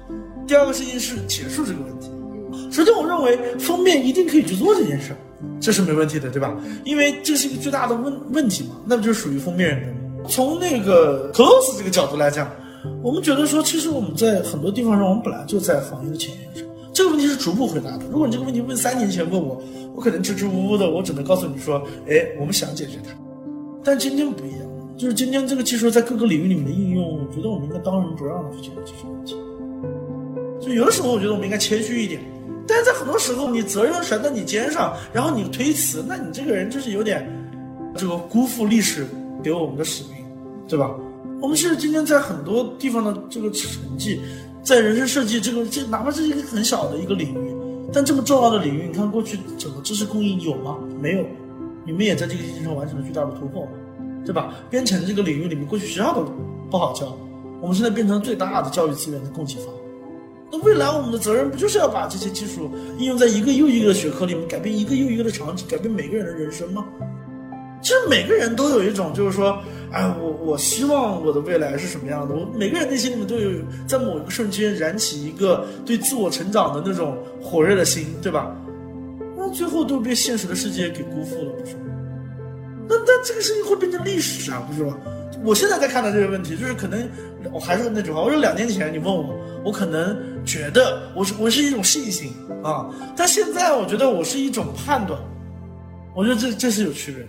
[0.47, 2.09] 第二个事情是结束这个问题。
[2.73, 5.15] 首先，我认为封面一定可以去做这件事，
[5.61, 6.57] 这是没问题的，对吧？
[6.85, 10.29] 因为这是一个巨大的问问题嘛，那不就属于封面人的。
[10.29, 12.51] 从那个 close 这个角度来讲，
[13.03, 16.65] 我们觉得说，其实我们在很多地方上，我们本来就在行业的前沿上。
[17.01, 18.05] 这个问题是逐步回答的。
[18.11, 19.59] 如果你这个问题问三年前问我，
[19.95, 23.11] 我可能支支吾吾的，我只能告诉你说，哎，我们想解决它。
[23.83, 24.61] 但今天不一样，
[24.99, 29.35] 就是今天这个技术在各个领域里面的应用，我觉得我们应该当仁不让的去解决这些问题。
[30.61, 32.21] 就有的时候，我觉得我们应该谦虚一点，
[32.69, 37.27] 但是在很多时候，你责任甩在你肩上，然后你推辞，那你这个人就是有点
[37.97, 39.07] 这个辜负历史
[39.43, 40.23] 给我们的使命，
[40.69, 40.95] 对吧？
[41.41, 44.21] 我们其实今天在很多地方的这个成绩，
[44.63, 47.57] 在人生设计这个这哪怕是一个很小的一个领域，
[47.93, 50.79] 但这么重要的领域，你看过去整个知识供应有吗？
[51.01, 51.25] 没有，
[51.85, 53.67] 你们也在这个基础上完成了巨大的突破，
[54.25, 54.55] 对吧？
[54.69, 56.31] 编程这个领域里面，过去学校都
[56.71, 57.17] 不好教，
[57.61, 59.67] 我们现在变成最大的教育资源的供给方。
[60.53, 66.85] 那未来我们的责任不就是要把这些技术应用在一个又一个的学科里面，改变一个又一个的场景，改变每个人的人生吗？
[67.83, 69.59] 其实每个人都有一种，就是说，
[69.91, 72.35] 哎，我我希望我的未来是什么样的？
[72.35, 73.51] 我每个人内心里面都有
[73.87, 78.55] 在某一个瞬间燃起一个对自我成长的那种火热的心，对吧？
[79.37, 81.81] 那最后都被现实的世界给辜负了，不是吗？
[82.89, 84.99] 那那这个事情会变成历史啊，不是吗？
[85.43, 87.09] 我现在在看到这个问题，就是可能
[87.51, 90.15] 我还是那句话，我说两年前你问我，我可能
[90.45, 95.19] 觉得我是我是一种信心啊，但现在我觉得我是一种判断，
[96.15, 97.29] 我觉得这这是有区别的。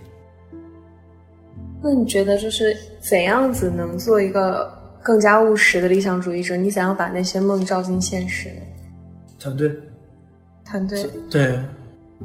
[1.82, 6.56] 那你觉得就是怎样子能做一个更加务实的理想主义者？
[6.56, 8.50] 你想要把那些梦照进现实？
[9.38, 9.74] 团队，
[10.64, 11.58] 团队，对，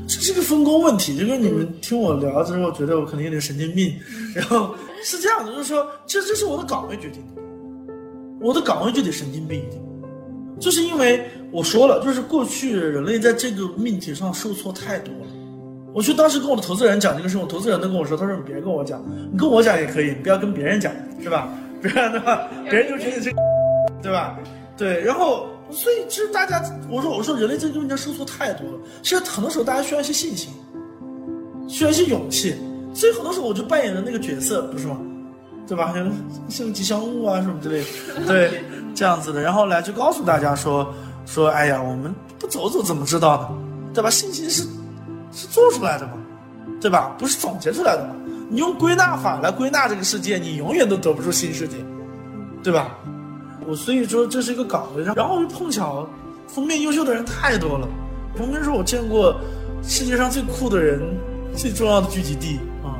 [0.07, 1.17] 这是个分工问题。
[1.17, 3.95] 就跟你们听我聊之后，觉得我可能有点神经病，
[4.35, 7.41] 然后是这样的，就是说，这这是我的岗位决定的，
[8.39, 9.81] 我的岗位就得神经病一点，
[10.59, 15.31] 就是因为我说了，就是过去人类在这个命题上受挫太多了。
[15.97, 21.49] 我去当时跟我的投资人讲这个事，我投资人都跟我说，他说你别跟我讲，你跟我讲也可以，你不要跟别人讲，是吧？
[21.81, 23.31] 不然的话，别人就觉得这，
[24.03, 24.37] 对吧？
[24.77, 30.53] 对，然后所以其实大家，我说我说人类这个问题受挫太多了，其实很多时候大家需要一些信心，
[31.67, 32.53] 需要一些勇气，
[32.93, 34.99] 所以很多时候我就扮演的那个角色，不是吗？
[35.67, 35.95] 对吧？
[35.95, 36.11] 像
[36.47, 38.61] 像吉祥物啊什么之类的，对，
[38.93, 40.93] 这样子的，然后来就告诉大家说
[41.25, 43.49] 说，哎呀，我们不走走怎么知道呢？
[43.95, 44.11] 对吧？
[44.11, 44.63] 信心是。
[45.37, 46.13] 是做出来的嘛，
[46.81, 47.13] 对吧？
[47.17, 48.15] 不是总结出来的嘛。
[48.49, 51.77] 你用归纳法来归纳这个世界，你永远都得不出新世界，
[52.63, 52.95] 对吧？
[53.67, 56.07] 我所以说这是一个岗位，然后又碰巧，
[56.47, 57.87] 封面优秀的人太多了。
[58.35, 59.39] 封面是我见过
[59.83, 61.01] 世界上最酷的人、
[61.55, 62.97] 最重要的聚集地啊！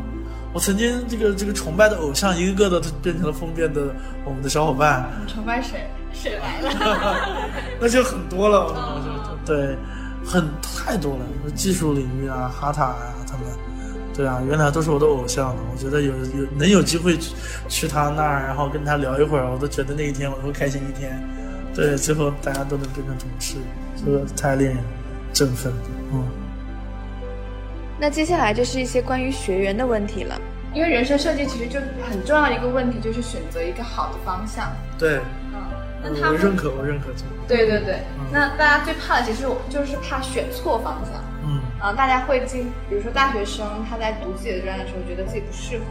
[0.54, 3.95] 我曾经这个这个崇拜的偶像，一个个的都变成了封面的
[4.26, 5.10] 我们的小伙伴。
[5.28, 5.89] 崇拜谁？
[6.12, 7.50] 谁来了？
[7.80, 9.76] 那就很多了，对。
[10.27, 13.43] 很太多了，技术领域啊，哈塔啊，他们，
[14.13, 15.55] 对啊，原来都是我的偶像。
[15.71, 17.33] 我觉得有有能有机会去
[17.69, 21.17] 去他那儿，然后跟他聊一会儿，我都觉得那一天我会开心一天。
[21.73, 23.55] 对，最后大家都能变成同事，
[23.95, 24.77] 这个太令人
[25.31, 25.79] 振奋了。
[26.11, 26.25] 嗯。
[27.99, 30.39] 那接下来就是一些关于学员的问题了，
[30.73, 34.71] 因为人生设计其实就很重要的一个问题就是选择一个好的方向。
[34.97, 35.21] 对。
[36.03, 37.31] 我认可，我认可这个。
[37.47, 41.13] 对对对，那大家最怕的其实就是怕选错方向。
[41.43, 45.86] 嗯，啊，大家会进，比如说大学生他在读自己的专业的时候，觉得自己不适合，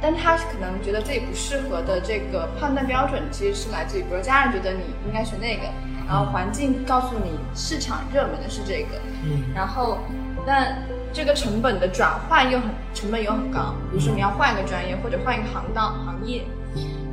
[0.00, 5.62] 但他可能觉得自己不适合的这个判断标准，其实是来自于，比如家人觉得你应该选那个，
[6.06, 9.98] 然后环境告诉你市场热门的是这个，嗯，然后
[10.46, 10.76] 那
[11.12, 16.44] 这个成本的转换又很成本又很高，比如说你要换一个专业或者换一个行当行业，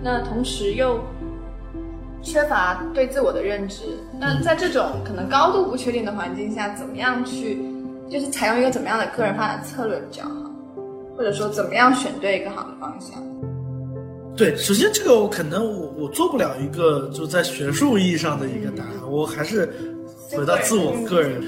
[0.03, 0.99] 那同时又。
[2.27, 3.83] 缺乏对自我的认知，
[4.19, 7.57] 那在这种可能高度不确定的环境下，怎么样去，
[8.09, 10.51] 就是采用一个怎么样的个人发展策略比较好，
[11.15, 13.23] 或者说怎么样选对一个好的方向？
[14.35, 19.73] 对，首先这个我可能我我做不了一个就在学术意义上的一个答案，我还是
[20.29, 21.41] 回到自我个人，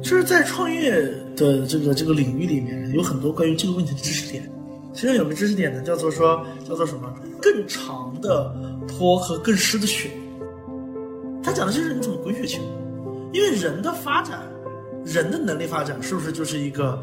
[0.00, 0.92] 就是在创业
[1.36, 4.48] 的这个这个领域里面，有很多关于这个问题的知识点。
[4.94, 7.12] 其中有个知识点呢，叫做说叫做什么？
[7.42, 8.54] 更长的
[8.86, 10.10] 坡和更湿的雪。
[11.42, 12.62] 他讲的就是你怎么滚雪球。
[13.32, 14.40] 因为人的发展，
[15.04, 17.02] 人的能力发展，是不是就是一个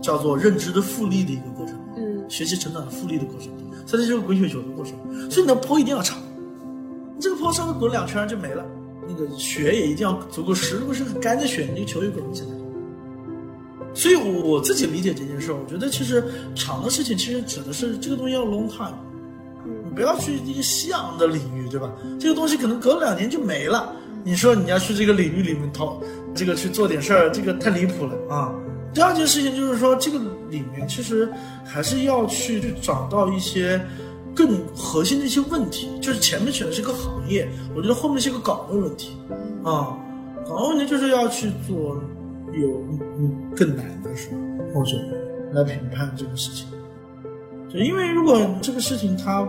[0.00, 1.76] 叫做认知的复利的一个过程？
[1.96, 3.50] 嗯，学习成长的复利的过程。
[3.84, 4.94] 所以这就是滚雪球的过程。
[5.28, 6.16] 所以你的坡一定要长，
[7.16, 8.64] 你这个坡稍微滚两圈就没了。
[9.08, 12.48] 那个雪也一定要足够湿，如果是很干的雪，你这个球也滚不起来。
[13.92, 16.24] 所以，我自己理解这件事，我觉得其实
[16.54, 18.94] 长的事情，其实指的是这个东西要 long time，
[19.84, 21.90] 你不要去一个夕阳的领域，对吧？
[22.18, 23.92] 这个东西可能隔两年就没了。
[24.22, 26.00] 你说你要去这个领域里面投，
[26.34, 28.54] 这个去做点事儿，这个太离谱了啊！
[28.94, 30.18] 第二件事情就是说，这个
[30.50, 31.28] 里面其实
[31.64, 33.80] 还是要去去找到一些
[34.34, 39.16] 更核心的一些问题，就是前面选的是个行业，我觉得后面是个岗位问题
[39.64, 39.96] 啊，
[40.46, 42.00] 岗位问题就是要去做。
[42.52, 42.82] 有
[43.56, 44.28] 更难的是，
[44.74, 46.66] 我觉得来评判这个事情，
[47.68, 49.46] 就，因为如果这个事情它，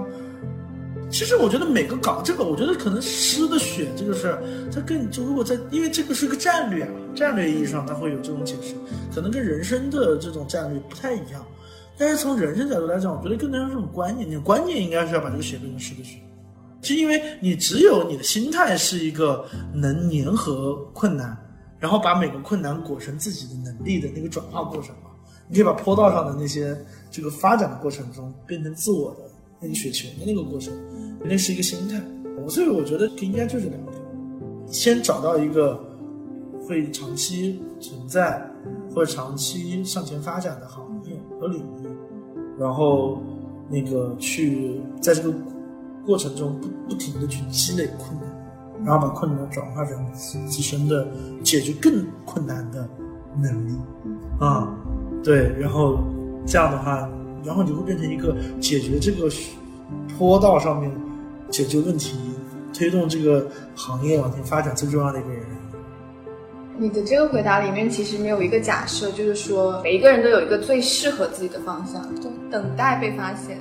[1.09, 4.41] 其实我觉得每个岗，这个我觉得可能诗的选这个事儿，
[4.73, 8.73] 它更就如果在，因为这个是个战略，战略意义上它会有这种解释，
[9.13, 11.45] 可能跟人生的这种战略不太一样。
[11.97, 16.19] 但是从人生角度来讲，我觉得更多是这种观念，你的观念应该是要把这个写变成诗的选，
[16.81, 21.37] 是因为你只有你的心态是一个能粘合困难，
[21.81, 25.09] 然后把每个困难裹成自己的能力的那个转化过程嘛。
[25.49, 26.77] 你可以把坡道上的那些
[27.09, 29.29] 这个发展的过程中变成自我的
[29.59, 30.73] 那个雪球的那个过程，
[31.25, 32.01] 那是一个心态。
[32.41, 33.91] 我所以我觉得应该就是两个，
[34.67, 35.77] 先找到一个
[36.65, 38.41] 会长期存在
[38.95, 41.87] 或者长期向前发展的行业和领域，
[42.57, 43.21] 然后
[43.69, 45.33] 那个去在这个
[46.05, 48.30] 过程中不不停的去积累困难，
[48.85, 51.07] 然后把困难转化成自身的
[51.43, 52.87] 解决更困难的
[53.41, 53.75] 能力
[54.39, 54.67] 啊。
[55.23, 55.99] 对，然后
[56.45, 57.07] 这样的话，
[57.43, 59.29] 然后你会变成一个解决这个
[60.17, 60.91] 坡道上面
[61.49, 62.17] 解决问题、
[62.73, 65.45] 推动这个行业往前发展最重要的一个人。
[66.79, 73.59] 你的这个回答里面其实没有一个假设，就是说每一个人都有一个最适合自己的方向，就等待被发现。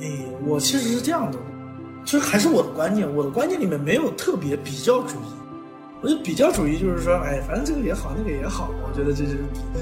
[0.00, 1.36] 哎，我其实是这样的，
[2.04, 5.34] 其实还是我的观念，我的观念里面没有特别比较主义。
[6.02, 9.38] 我觉得比较主义就是说，哎，反正这个也好，那个也好，我觉得这就是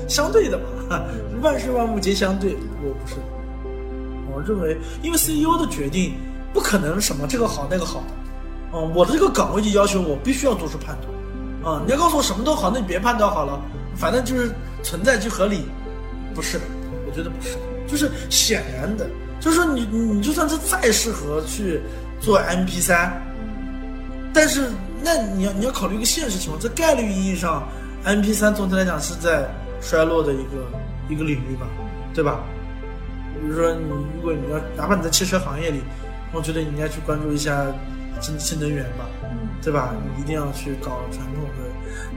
[0.09, 1.03] 相对的嘛，
[1.43, 2.57] 万事万物皆相对。
[2.81, 3.17] 我不是，
[4.33, 6.15] 我认为，因为 CEO 的决定
[6.55, 8.07] 不可能什么这个好那个好的，
[8.79, 13.61] 嗯，我的这个岗位就要求我必须要做出判断，啊，你要告诉我什么都好，那你别判断好了，
[13.97, 15.65] 反正就是存在即合理，
[16.37, 16.61] 不是，
[17.05, 17.57] 我觉得不是，
[17.89, 19.11] 就是显然的，
[19.41, 21.81] 就是说你你就算是再适合去
[22.23, 23.13] 做 MP 三，
[24.33, 24.71] 但是。
[25.05, 27.67] 那你要你要考虑一个现实情况，在概率意义上
[28.05, 29.49] ，M P 三总体来讲是在
[29.81, 30.65] 衰落的一个
[31.09, 31.67] 一个领域吧，
[32.15, 32.39] 对吧？
[33.35, 33.83] 比如说你
[34.15, 35.83] 如果你要哪怕你在汽车行业里，
[36.33, 37.67] 我觉得你应该去关注一下
[38.21, 39.05] 新新能源吧，
[39.61, 39.93] 对吧？
[40.15, 42.17] 你一定要去搞传统的，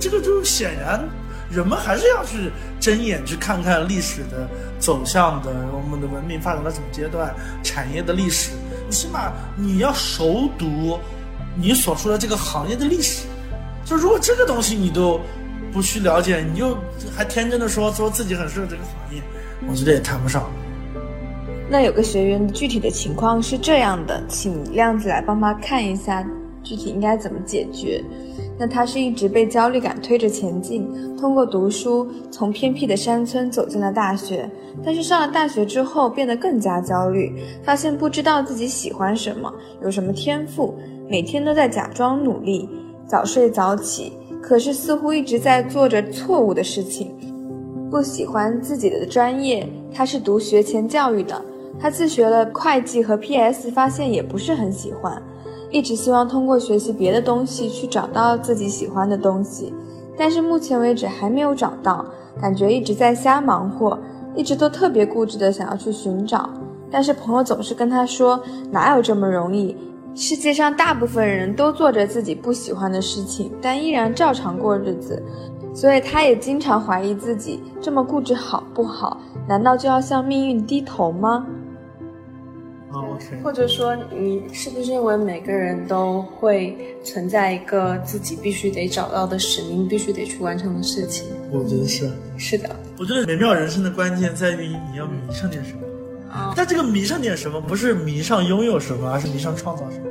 [0.00, 1.06] 这个就显然
[1.50, 2.50] 人们还是要去
[2.80, 4.48] 睁眼去看看历史的
[4.78, 8.52] 走向的，我们的文明发展到什么阶段，产业的历史，
[8.92, 10.98] 起码你要熟读。
[11.54, 13.26] 你所说的这个行业的历史，
[13.84, 15.20] 就如果这个东西你都
[15.70, 16.74] 不去了解，你就
[17.14, 19.22] 还天真的说说自己很适合这个行业，
[19.68, 20.50] 我觉得也谈不上。
[21.68, 26.26] 那有个学员具体的情况是这样的，请亮子来帮他看一下
[26.62, 28.02] 具体应该怎么解决。
[28.62, 34.48] 那他是一直被焦虑感推着前进，通过读书从偏僻的山村走进了大学，
[34.84, 37.34] 但是上了大学之后变得更加焦虑，
[37.64, 39.52] 发现不知道自己喜欢什么，
[39.82, 40.76] 有什么天赋。
[41.10, 42.68] 每天都在假装努力，
[43.04, 47.10] 早睡早起，可是似乎一直在做着错误的事情。
[47.90, 51.44] 不喜欢自己的专业，他是读学前教育的，
[51.80, 55.20] 他自学了会计和 PS，发现也不是很喜欢，
[55.72, 59.72] 一直希望通过学习别的东西去找到自己喜欢的东西，
[60.16, 62.04] 但是目前为止还没有找到，
[62.40, 63.98] 感觉一直在瞎忙活，
[64.36, 66.50] 一直都特别固执的想要去寻找，
[66.90, 68.38] 但是朋友总是跟他说，
[68.70, 69.74] 哪有这么容易？
[70.14, 75.22] 世界上大部分人都做着自己不喜欢的事情，但依然照常过日子，
[75.72, 79.18] 所以他也经常怀疑自己这么固执好不好？
[79.48, 81.46] 难道就要向命运低头吗？
[83.42, 91.26] 或者说，你是不是认为每个人都会存在一个自己必须得找到的使命，必须得去完成的事情？
[91.50, 92.10] 我觉得是。
[92.36, 92.68] 是的。
[92.98, 95.80] 我觉得美妙人生的关键在于你要迷上点什么。
[96.56, 100.06] 但这个迷上点什么，不是迷上拥有什么，而是迷上创造什么。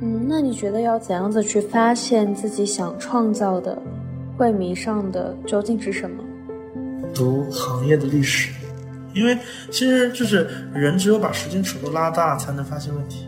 [0.00, 3.80] 嗯，那你觉得要怎样子去发现自己想创造的、
[4.36, 6.22] 会迷上的究竟是什么？
[7.14, 8.50] 读行业的历史，
[9.14, 9.38] 因为
[9.70, 13.26] 其实就是人只有把时间尺度拉大，才能发现问题，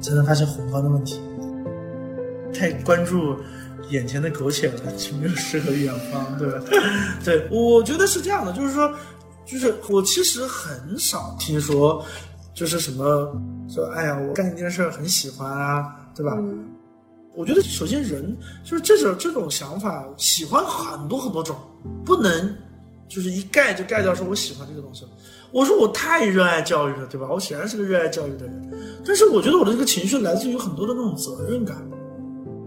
[0.00, 1.20] 才能发现宏观的问题。
[2.54, 3.36] 太关注
[3.90, 6.60] 眼前的苟且了，就没有诗和远方，对吧？
[7.22, 8.90] 对，我觉得是这样的，就是说。
[9.48, 12.04] 就是我其实很少听说，
[12.52, 13.32] 就是什么
[13.68, 15.84] 说，哎呀，我干一件事很喜欢啊，
[16.16, 16.36] 对吧？
[17.32, 21.54] 我觉得首先人就是这种这种想法，喜欢很多很多种，
[22.04, 22.56] 不能
[23.08, 25.04] 就是一盖就盖掉说我喜欢这个东西。
[25.52, 27.28] 我说我太热爱教育了，对吧？
[27.30, 28.70] 我显然是个热爱教育的人，
[29.06, 31.76] 但是我觉得我的这个情绪来自于很多的那种责任感，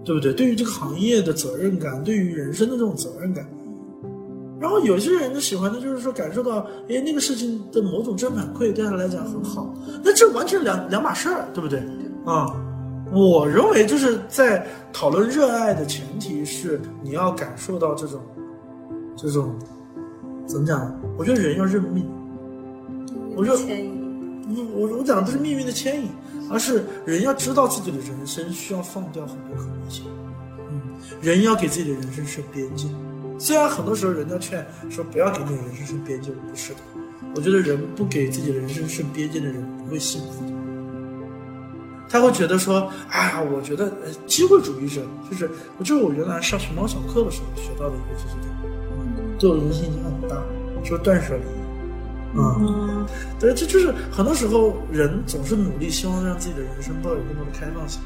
[0.04, 0.34] 对不对？
[0.34, 3.48] 对于这个行业的责任感，对于人生的这种责任感。
[4.60, 9.74] 然后有些人就喜欢的就是说感受到，哎，那个事情的某种正反馈对他来讲很好，
[10.04, 11.80] 那这完全两两码事儿，对不对？
[12.26, 12.54] 啊，
[13.12, 18.22] 我认为就是在讨论热爱的前提是你要感受到这种，
[19.16, 19.54] 这种
[20.50, 21.00] 怎么讲？
[21.16, 22.06] 我觉得人要认命，
[23.36, 23.56] 我说。
[24.74, 26.10] 我我讲的不是命运的牵引，
[26.50, 30.06] 而是人要知道自己的人生需要放掉很多可能性。
[30.72, 30.82] 嗯，
[31.22, 32.88] 人要给自己的人生设边界。
[33.38, 36.80] 虽然很多时候人家劝说不要给你的人生设边界，不是的。
[37.36, 40.52] 我觉得人不给自己的人生设边界的人不会幸福的。
[42.10, 45.48] 他会觉得说，啊，我觉得呃，机会主义者就是，
[45.78, 48.79] 我就是我原来上熊猫小课的时候学到的一个知识点，嗯，
[49.40, 50.36] 对我影响很大，
[50.84, 51.44] 说断舍离。
[52.36, 53.08] 嗯，
[53.40, 58.00] 对，这就是很多时候人总是努力希望让自己的人生抱有更多的开放性，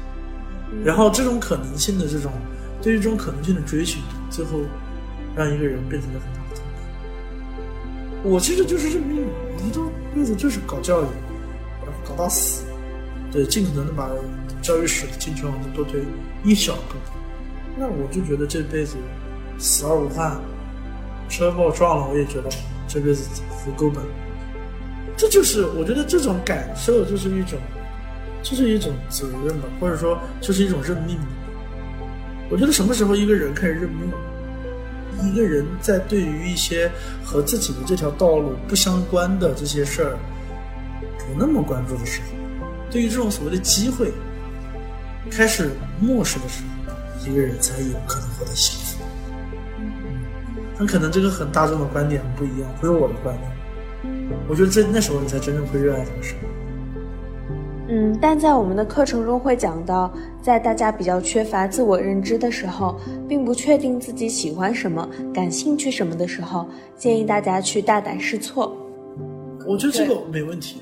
[0.82, 2.32] 然后这种可能性的这种
[2.80, 4.60] 对于这种可能性的追寻，最后
[5.36, 6.64] 让一个人变成了很大的痛
[8.22, 8.30] 苦。
[8.30, 9.80] 我其实就是认命，我这
[10.18, 11.06] 辈子就是搞教育，
[11.84, 12.64] 然后搞到死，
[13.30, 14.08] 对，尽可能的把
[14.62, 16.00] 教育史的进程往前多推
[16.42, 16.96] 一小步，
[17.76, 18.96] 那我就觉得这辈子
[19.58, 20.40] 死而无憾，
[21.28, 22.50] 车把我撞了，我也觉得。
[22.86, 23.28] 这辈子
[23.64, 24.04] 足够本，
[25.16, 27.58] 这就是我觉得这种感受就是一种，
[28.40, 31.18] 就是一种责任吧，或者说就是一种认命。
[32.50, 34.12] 我觉得什么时候一个人开始认命，
[35.28, 36.88] 一个人在对于一些
[37.24, 40.16] 和自己的这条道路不相关的这些事儿
[41.18, 42.26] 不那么关注的时候，
[42.92, 44.12] 对于这种所谓的机会
[45.30, 48.83] 开始漠视的时候，一个人才有可能获得幸福。
[50.76, 53.50] 很可能这个很大众的观点不一样，不是我的观点。
[54.48, 56.34] 我觉得这那时候你才真正会热爱这个事。
[57.86, 60.10] 嗯，但在我们的课程中会讲到，
[60.42, 62.98] 在大家比较缺乏自我认知的时候，
[63.28, 66.66] 并不确定自己喜欢什么、感兴趣什么的时候，
[66.96, 68.74] 建议大家去大胆试错。
[69.66, 70.80] 我觉得这个没问题。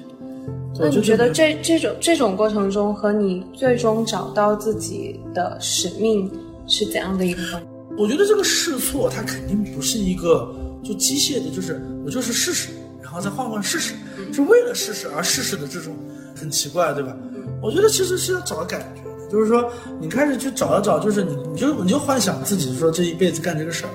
[0.78, 6.30] 那你觉得这这种这种过程中和你最终找到自己的使命
[6.66, 7.68] 是怎样的一个关系？
[7.98, 12.70] 我觉得这个试错，它肯定不是一个就机械的，就是我就是试试，
[13.02, 13.94] 然后再换换试试，
[14.32, 15.94] 是为了试试而试试的这种，
[16.34, 17.14] 很奇怪，对吧？
[17.62, 19.70] 我觉得其实是要找感觉，就是说
[20.00, 23.92] 你开始去找一找，就是你你就你就幻想自己说这一辈子干这个事儿，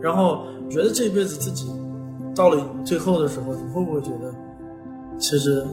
[0.00, 1.70] 然后觉得这一辈子自己
[2.34, 4.34] 到了最后的时候，你会不会觉得
[5.18, 5.64] 其实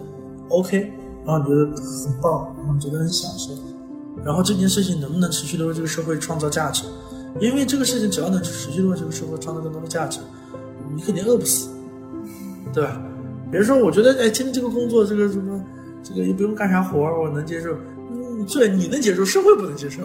[0.50, 0.92] OK，
[1.26, 3.52] 然后你觉得很棒，然后觉得很享受，
[4.24, 6.84] 然后这件事情能不能持续的为这个社会创造价值？
[7.40, 10.20] 因为这个事情只要能持续的为这个社会创造更多的价值，
[10.96, 11.70] 你肯定饿不死，
[12.74, 13.02] 对吧？
[13.52, 15.64] 比如说，我觉得，哎，今天这个工作，这个什么，
[16.04, 17.76] 这个也不用干啥活我能接受。
[18.12, 20.02] 嗯，对，你能接受，社会不能接受。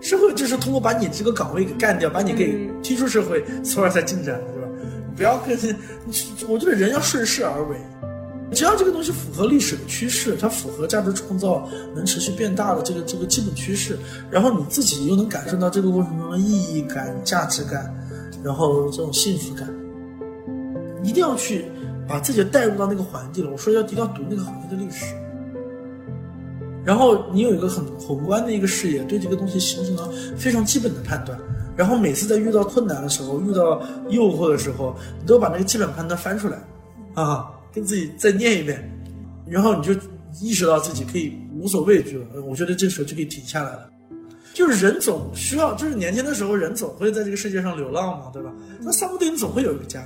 [0.00, 4.68] 社会就是通过把你这个岗位给干掉，把你给踢出社会，从而才进展，对吧？
[5.16, 5.58] 不要跟，
[6.48, 7.76] 我觉得人要顺势而为。
[8.52, 13.98] 只要这个东西符合历史的趋势，它符合价值创造能持续变大的这个这个基本趋势，
[14.30, 17.92] 然后你自己又能感受到这个过程中的意义感、价值感，
[18.44, 19.68] 然后这种幸福感，
[21.02, 21.64] 一定要去
[22.06, 23.50] 把自己带入到那个环境了。
[23.50, 25.06] 我说要一定要读那个行业的历史，
[26.84, 31.36] 然后你有一个很宏观的一个视野，对这个东西形成了非常基本的判断，
[31.76, 36.56] 然后每次在遇到困难的时候、遇到诱惑的时候，你都把那个基本判断翻出来，
[37.14, 37.50] 啊。
[37.76, 38.82] 跟自己再念一遍，
[39.46, 39.92] 然后你就
[40.40, 42.26] 意识到自己可以无所畏惧了。
[42.48, 43.90] 我觉得这时候就可以停下来了。
[44.54, 48.50] 就是人总需要，就是年轻的时候，人总会在这个世界上流浪嘛，对吧？
[48.80, 50.02] 那三不定总会有一个家。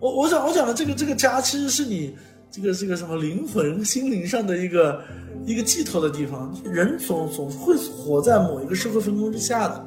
[0.00, 2.16] 我我想我讲的这个这个家，其实是你
[2.50, 5.04] 这个这个什么灵魂心灵上的一个
[5.44, 6.58] 一个寄托的地方。
[6.64, 9.84] 人总总会活在某一个社会分工之下的。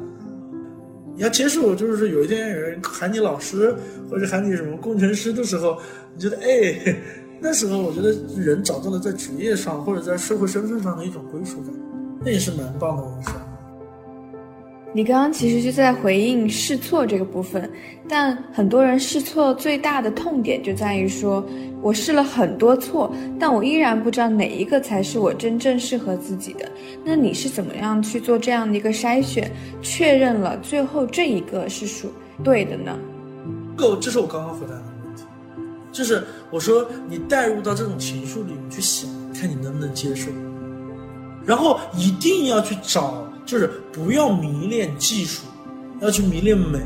[1.17, 3.75] 你要接受，就是有一天有人喊你老师
[4.07, 5.81] 或者喊你什么工程师的时候。
[6.15, 6.95] 你觉得哎，
[7.39, 11.73] 那时候我觉得人找到了在职业上或者在社会身份上的一种归属感，
[12.23, 13.33] 那也是蛮棒的人生。
[14.93, 17.69] 你刚刚其实就在回应试错这个部分，
[18.07, 21.45] 但很多人试错最大的痛点就在于说，
[21.81, 26.71] 我试了很多错，但我依然不知道哪一个才是我真正适合自己的。
[27.03, 32.11] 那你是怎么样去做这样的一个筛选，确认了最后这一个是属
[32.43, 32.97] 对的呢？
[33.77, 35.23] 这个这是我刚刚回答的问题。
[35.91, 40.31] 就是我说，你带入到这种情绪里面去想，看你能不能接受，
[41.45, 45.47] 然后一定要去找，就是不要迷恋技术，
[46.01, 46.79] 要去迷恋美。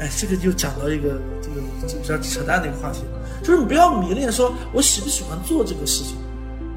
[0.00, 1.60] 哎，这个就讲到一个这个
[2.00, 6.16] 比较扯淡的一个话题了，就是你不要迷恋说我喜不喜欢做这个事情，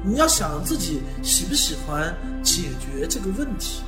[0.04, 3.82] 你要想自己喜不喜欢解决这个问题。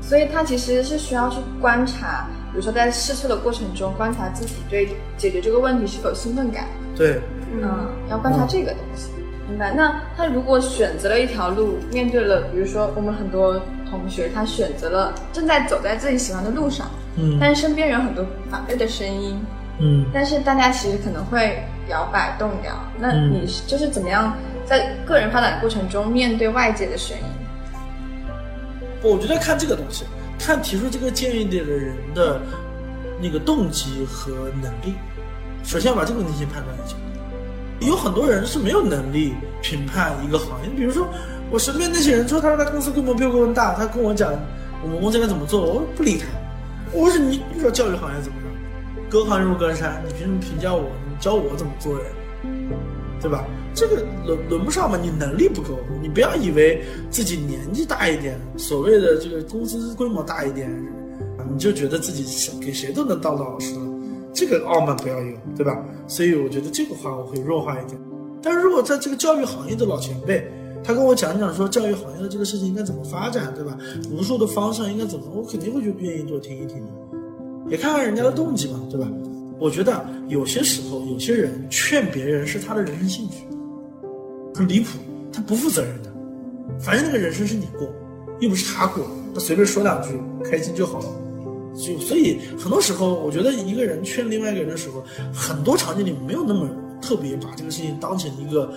[0.00, 2.28] 所以他其实是需要去观察。
[2.52, 6.68] 比如说，在试错的过程中，观察自己对解决这个问题是否有兴奋感。
[6.94, 7.20] 对，
[7.52, 9.08] 嗯，要观察这个东西。
[9.48, 9.74] 明白。
[9.74, 13.60] 那他如果选择了一条路，面对了，比如说我们很多
[13.90, 19.38] 同学，他选择了正在走在自己喜欢的路上，嗯，但是身边有很多反对的声音，
[19.78, 22.74] 嗯但是大家其实可能会摇摆动摇。
[22.98, 27.24] 那嗯你就是怎么样在个人发展过程中面对外界的声音？
[29.02, 30.04] 我觉得看这个东西，
[30.38, 32.40] 看提出这个建议的人的
[33.20, 34.94] 那个动机和能力。
[35.62, 36.96] 首先要把这个问题先判断一下。
[37.80, 41.06] 有很多人是没有能力评判一个行业，比如说
[41.54, 44.32] 我身边那些人说，他说他公司规模比我更大，他跟我讲
[44.82, 46.26] 我们公司该怎么做，我不理他。
[46.92, 49.08] 我说你你说教育行业怎么样？
[49.08, 50.82] 隔行如隔山，你凭什么评价我？
[51.08, 52.06] 你教我怎么做人？
[53.20, 53.44] 对吧？
[53.72, 60.68] 这个轮轮不上嘛，你能力不够，你不要以为自己年纪大一点，所谓的这个公司规模大一点，
[61.52, 63.76] 你就觉得自己给谁都能当老师，
[64.32, 65.78] 这个傲慢不要有，对吧？
[66.08, 67.96] 所以我觉得这个话我会弱化一点。
[68.42, 70.50] 但是如果在这个教育行业的老前辈，
[70.84, 73.76] 他跟我讲讲说教育行业的这个事情应该怎么发展，对吧？
[74.12, 76.92] 无数的方向应该怎么，我肯定会就愿意多听一听的，
[77.70, 79.08] 也看看人家的动机嘛，对吧？
[79.58, 83.46] 我觉得有些时候，有些人劝别人是他的人生兴趣，
[84.54, 84.98] 很离谱，
[85.32, 86.12] 他不负责任的。
[86.78, 87.88] 反正那个人生是你过，
[88.40, 91.06] 又不是他过，他随便说两句，开心就好了。
[91.74, 96.68] 就所以很多时候，我觉得一个人劝另外一个人的时候，很多场景里没有那么
[97.00, 98.72] 特别把这个事情当成一个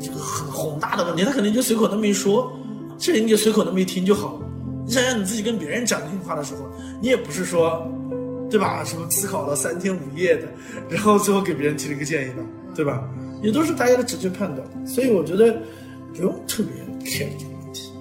[0.00, 2.52] 这个很宏大的问题，他可能就随口那么一说，
[2.98, 4.40] 这人就随口那么一听就好了。
[4.84, 6.60] 你想想你自己跟别人讲这句话的时候，
[7.00, 7.86] 你也不是说，
[8.50, 8.84] 对吧？
[8.84, 10.46] 什么思考了三天五夜的，
[10.88, 12.42] 然后最后给别人提了一个建议吧，
[12.74, 13.02] 对吧？
[13.42, 15.54] 也都是大家的直觉判断，所以我觉得
[16.14, 16.72] 不用特别
[17.04, 17.92] care 这个问题。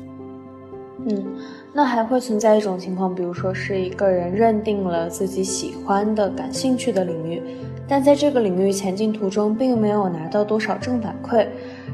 [1.08, 1.26] 嗯，
[1.74, 7.42] 那还会存在一种情况，比如说是一个人认定了自己喜欢的、感兴趣的领域，
[7.88, 11.46] 但在这个领域前进途中并没有拿到多少正反馈，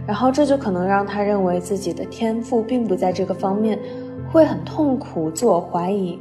[0.07, 3.79] 然后这就可能让他认为自己的天赋并不在这个方面，
[4.31, 6.19] 会很痛苦、自我怀疑。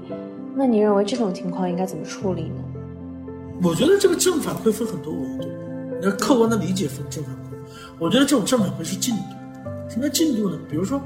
[0.54, 2.62] 那你认为这种情况应该怎么处理呢？
[3.62, 5.48] 我觉得这个正反馈分很多维度，
[6.00, 7.38] 你要客观的理解分正反馈。
[7.98, 9.22] 我觉得这种正反馈是进度，
[9.88, 10.58] 什么叫进度呢？
[10.68, 11.00] 比如说，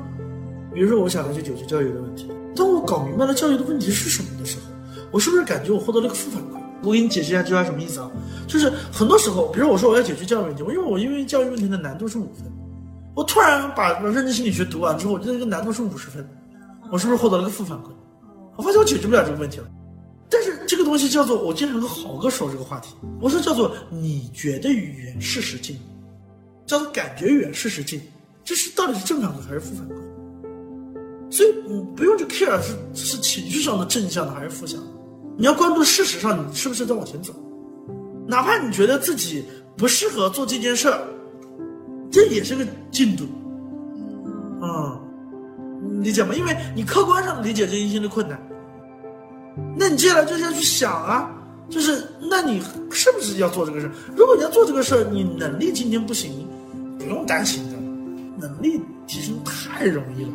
[0.72, 4.66] 比如说我想了解九级教育的问题，当我搞明白了教育的问题是什么的时候，
[5.10, 6.62] 我是不是感觉我获得了个负反馈？
[6.82, 8.10] 我给你解释一下这句话什么意思啊？
[8.46, 12.44] 就是很多时候，比如我说我要解决教育问题，我因为我因为教育问题的难度是五分，
[13.14, 16.28] 我突然把认知心理学读完之后，我觉得这个难度是五十分，
[16.90, 17.90] 我是不是获得了个负反馈？
[18.56, 19.66] 我发现我解决不了这个问题了。
[20.28, 25.78] 但是这个东西叫做，我经常跟豪哥说这个话题，我说叫做你觉得语言事实近，
[26.66, 28.00] 叫做感觉语言事实近，
[28.42, 29.92] 这是到底是正常的还是负反馈？
[31.30, 34.80] 所以你不用去 care 是是情绪上的正向的还是负向，
[35.36, 37.32] 你要关注事实上你是不是在往前走，
[38.26, 39.44] 哪怕你觉得自己
[39.76, 41.00] 不适合做这件事儿，
[42.14, 43.24] 这也是个进度，
[44.64, 44.94] 啊、
[46.00, 46.32] 理解吗？
[46.32, 48.40] 因为你客观上理解这一些的困难。
[49.76, 51.28] 那你接下来就是要去想啊，
[51.68, 53.90] 就是那你是不是要做这个事？
[54.14, 56.46] 如果你要做这个事儿，你能力今天不行，
[57.00, 57.76] 不用担心的，
[58.46, 60.30] 能力提升太容易了。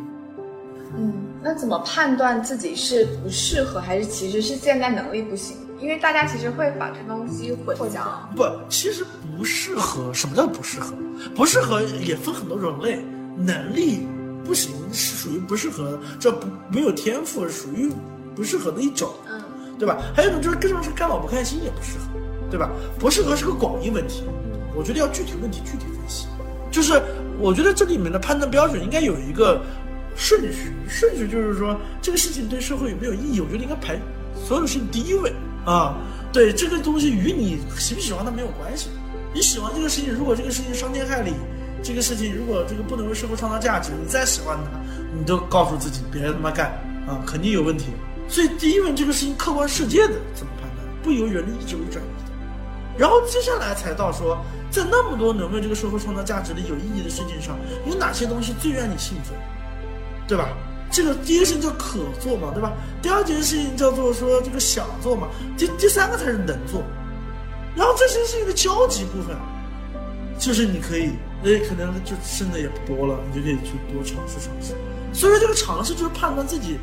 [0.98, 5.56] 嗯，那怎么判断自己是不适合，还是其实是现在能力不行？
[5.80, 8.02] 因为大家其实会把这东西混淆。
[8.36, 9.04] 不，其实
[9.36, 10.12] 不适合。
[10.12, 10.94] 什么叫不适合？
[11.34, 13.04] 不适合也分很多种类，
[13.36, 14.06] 能力
[14.44, 17.90] 不行是属于不适合，这不没有天赋属于
[18.34, 19.10] 不适合的一种。
[19.28, 19.40] 嗯，
[19.78, 19.98] 对吧？
[20.14, 22.04] 还有一种就是跟上是干老不开心也不适合，
[22.50, 22.70] 对吧？
[22.98, 24.24] 不适合是个广义问题，
[24.74, 26.26] 我觉得要具体问题具体分析。
[26.70, 27.02] 就是
[27.38, 29.60] 我觉得这里面的判断标准应该有一个
[30.14, 33.98] 顺序，顺序就是说这个事情对社会有没有意义，我觉得应该排
[34.46, 35.32] 所有事情第一位
[35.70, 35.96] 啊。
[36.32, 38.88] 对这个东西与你喜不喜欢它没有关系，
[39.34, 41.32] 你喜欢这个事情，如果这个事情伤天害理，
[41.82, 44.78] 这个事情如果这个不能为社会创造价值，你再喜欢它，
[45.12, 46.68] 你都告诉自己别他妈干
[47.08, 47.86] 啊，肯定有问题。
[48.28, 52.30] 所以第一问这个事情客观世界的怎么判断，不由人的意志为转移的。
[52.96, 54.38] 然后接下来才到说，
[54.70, 57.58] 在那么多能为这个社会创造价值的有意义的事情上，
[57.88, 59.36] 有哪些东西最让你兴奋，
[60.28, 60.48] 对吧？
[60.90, 62.72] 这个第一个事情叫可做嘛，对吧？
[63.00, 66.82] 第二件事情叫做说这个想做嘛，第第三个才是能做。
[67.76, 69.36] 然后这些是一个交集部分，
[70.38, 71.10] 就是你可以，
[71.44, 74.74] 哎，可能就剩的也不多了，你就可以去多尝试尝试。
[75.12, 76.78] 所以说这个尝试就是判断自己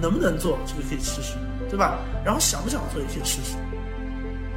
[0.00, 1.34] 能不能做，这个可以试试，
[1.70, 1.98] 对吧？
[2.24, 3.56] 然后想不想做也可以试试。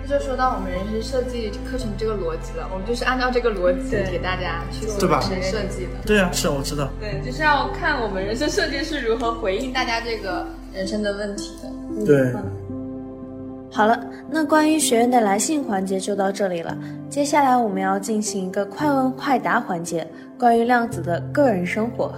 [0.07, 5.91] 这就说到我们人生设计课程这个逻辑了，我们就是按照这个逻辑给大家去做人生设计的。
[6.05, 6.89] 对啊，是啊，我知道。
[6.97, 12.05] 对，就是要看我们人生设计是如何回应大家这个人生的问题的。
[12.05, 12.33] 对，
[13.69, 14.01] 好了，
[14.31, 16.77] 那关于学院的来信环节就到这里了。
[17.09, 20.07] 接下来我们要进行一个快问快答环节，
[20.39, 22.13] 关于量子的个人生活。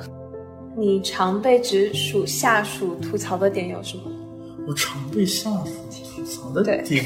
[0.77, 4.03] 你常被直属下属吐槽的点有什么？
[4.67, 5.71] 我常被下属
[6.15, 7.03] 吐槽的点，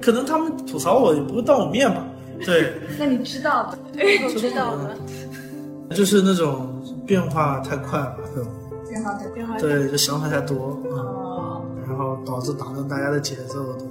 [0.00, 2.04] 可能他们吐槽我也不会当我面吧。
[2.44, 3.78] 对， 那你知道的，
[4.24, 4.94] 我 知道了。
[5.94, 8.50] 就是那种变化太快了，对吧？
[8.88, 13.72] 变化太变化对，就想法太多啊，哦，然后导致打乱大家的节奏。
[13.74, 13.86] 对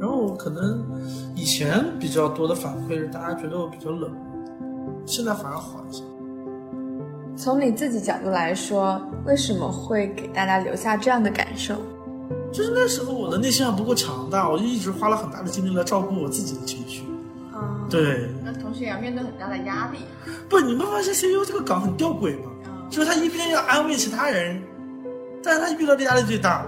[0.00, 0.84] 然后可能
[1.34, 4.08] 以前比较多的反馈是大家觉得我比较冷，
[5.04, 6.04] 现在反而好一些。
[7.36, 11.74] 从你自己角度来说，为什么会给大家留下这样的感受？
[12.52, 17.02] 就是那时候我的内心还不够强大，我就一直花了很大的精力来照顾我自己的情绪。
[17.52, 19.98] 啊，对，那同时也要面对很大的压力。
[20.48, 22.50] 不，你们发现 CEO 这个岗很吊诡吗？
[22.90, 24.62] 就是他一边要安慰其他人，
[25.42, 26.64] 但是他遇到的压力最大，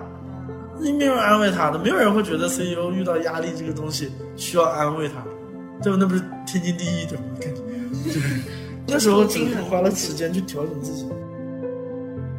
[0.78, 5.24] 没有人安慰他的，没有人会觉得 CEO 遇到压力这个东西需要安慰他，
[5.82, 5.98] 对吧？
[5.98, 7.22] 那不是天经地义的吗？
[7.40, 7.60] 感觉，
[8.12, 8.22] 对。
[8.92, 11.06] 那时候只是花了时间去调整自己。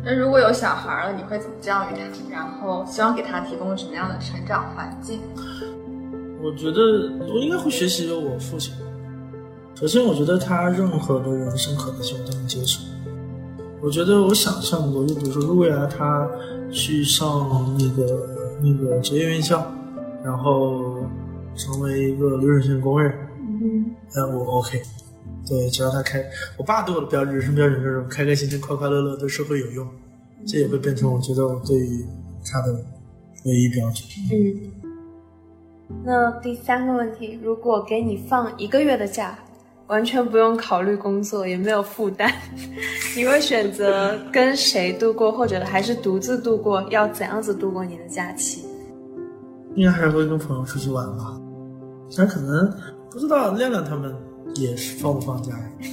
[0.04, 2.32] 那如果有小孩了，你会怎么教育他？
[2.32, 5.20] 然后希望给他提供什么样的成长环境？
[6.42, 6.82] 我觉得
[7.32, 8.74] 我应该会学习我父亲。
[9.76, 12.82] 首先，我觉得他任何的人生可能性我都能接受。
[13.80, 16.28] 我觉得我想象过，就比如说，如果未来他
[16.72, 18.28] 去上那个
[18.62, 19.64] 那个职业院校，
[20.24, 21.04] 然后
[21.56, 23.86] 成为一个流水线工人，嗯，
[24.16, 24.82] 那我 OK。
[25.48, 26.24] 对，只要他开，
[26.58, 29.88] 我爸对我的标准人生标准就是开开心心、快快乐乐，对社会有用，
[30.46, 32.06] 这也会变成我觉得我对于
[32.46, 32.74] 他的
[33.46, 34.08] 唯一标准。
[34.32, 34.72] 嗯。
[36.06, 39.38] 那第三个问题，如果给你放一个月的假，
[39.88, 42.32] 完全不用考虑工作，也没有负担，
[43.18, 46.82] 你会选择跟谁度过，或者还是独自度过？
[46.92, 48.64] 要怎样子度过你的假期？
[49.76, 51.38] 应该还是会跟朋友出去玩吧，
[52.16, 52.74] 但可能
[53.10, 54.16] 不知道亮亮他们
[54.62, 55.72] 也是放不放假呀？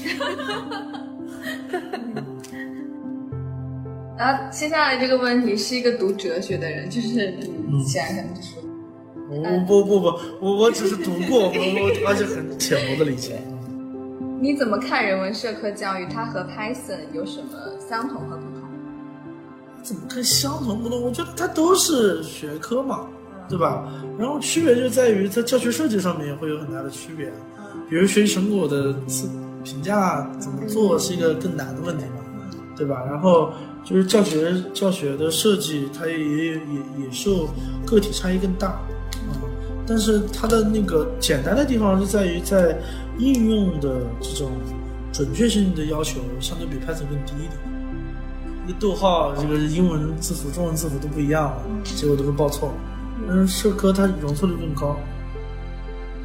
[4.18, 7.38] 然后接下来这个问题是一个读哲学的人，就是
[7.68, 8.56] 你显然可能就是
[9.30, 10.06] 我不不不，
[10.40, 13.40] 我我只是读过，我我而且很浅薄的理解。
[14.40, 16.06] 你怎么看人文社科教育？
[16.06, 17.48] 它和 Python 有什么
[17.88, 18.68] 相同和不同？
[19.82, 21.00] 怎么看相同不同？
[21.02, 23.06] 我觉得它都是学科嘛，
[23.48, 23.86] 对吧？
[24.18, 27.30] 然后区别就在于在教学设计上面也会有很大的区别。
[27.88, 29.28] 比如学习成果的自
[29.64, 32.22] 评价怎么做是一个更难的问题嘛，
[32.76, 33.02] 对吧？
[33.06, 33.50] 然后
[33.84, 37.48] 就是教学教学的设计，它也也也受
[37.86, 38.80] 个体差异更大，
[39.26, 39.48] 嗯，
[39.86, 42.78] 但是它的那个简单的地方是在于在
[43.18, 44.50] 应用的这种
[45.12, 47.58] 准确性的要求相对比 Python 更低一点。
[48.66, 51.52] 一个逗号，这个英文字符、中文字符都不一样，
[51.84, 52.72] 结果都会报错。
[53.26, 54.96] 但是社科它容错率更高。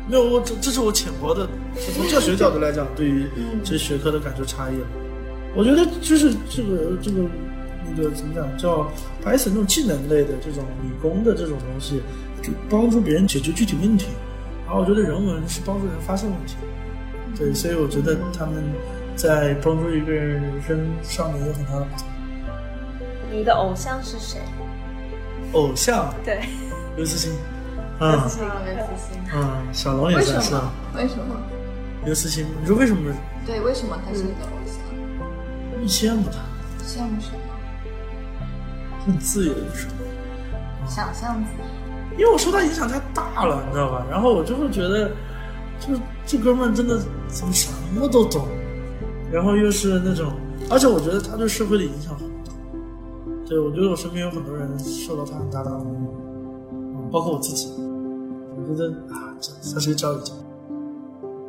[0.07, 1.47] 没有，我这这是我浅薄的，
[1.95, 3.27] 从教学角度来讲，对于
[3.63, 4.87] 这学科的感受差异了。
[5.55, 7.21] 我觉得就是这个这个
[7.95, 8.91] 那个怎么讲，叫
[9.23, 12.01] Python 那种技能类的这种理工的这种东西，
[12.41, 14.07] 就帮助别人解决具体问题。
[14.65, 16.55] 然后我觉得人文是帮助人发现问题。
[17.37, 18.63] 对，所以我觉得他们
[19.15, 22.07] 在帮助一个人人生上面有很大的不同。
[23.31, 24.39] 你的偶像是谁？
[25.53, 26.41] 偶像对，
[26.95, 27.37] 刘慈欣，刘
[27.99, 28.29] 啊，
[29.71, 30.71] 小龙也为什算是么？
[30.95, 31.35] 为什么？
[32.05, 32.45] 刘慈欣。
[32.61, 33.13] 你说为什么
[33.45, 34.77] 对，为什么他是你的偶像？
[35.81, 36.39] 你羡慕他？
[36.83, 37.37] 羡慕什么？
[39.05, 39.93] 很自由的时候。
[40.87, 41.63] 想象自由。
[42.17, 44.05] 因为我受他影响太大了，你知道吧？
[44.11, 45.09] 然后我就会觉得，
[45.79, 48.47] 就是这哥们真的怎么什么都懂，
[49.31, 50.31] 然后又是那种，
[50.69, 52.51] 而且我觉得他对社会的影响很大。
[53.47, 56.12] 对，我觉得我身边有很多人受到他很大的影响，嗯，
[57.13, 57.71] 包括我自己。
[57.77, 60.33] 我觉得啊，这他是个教育家。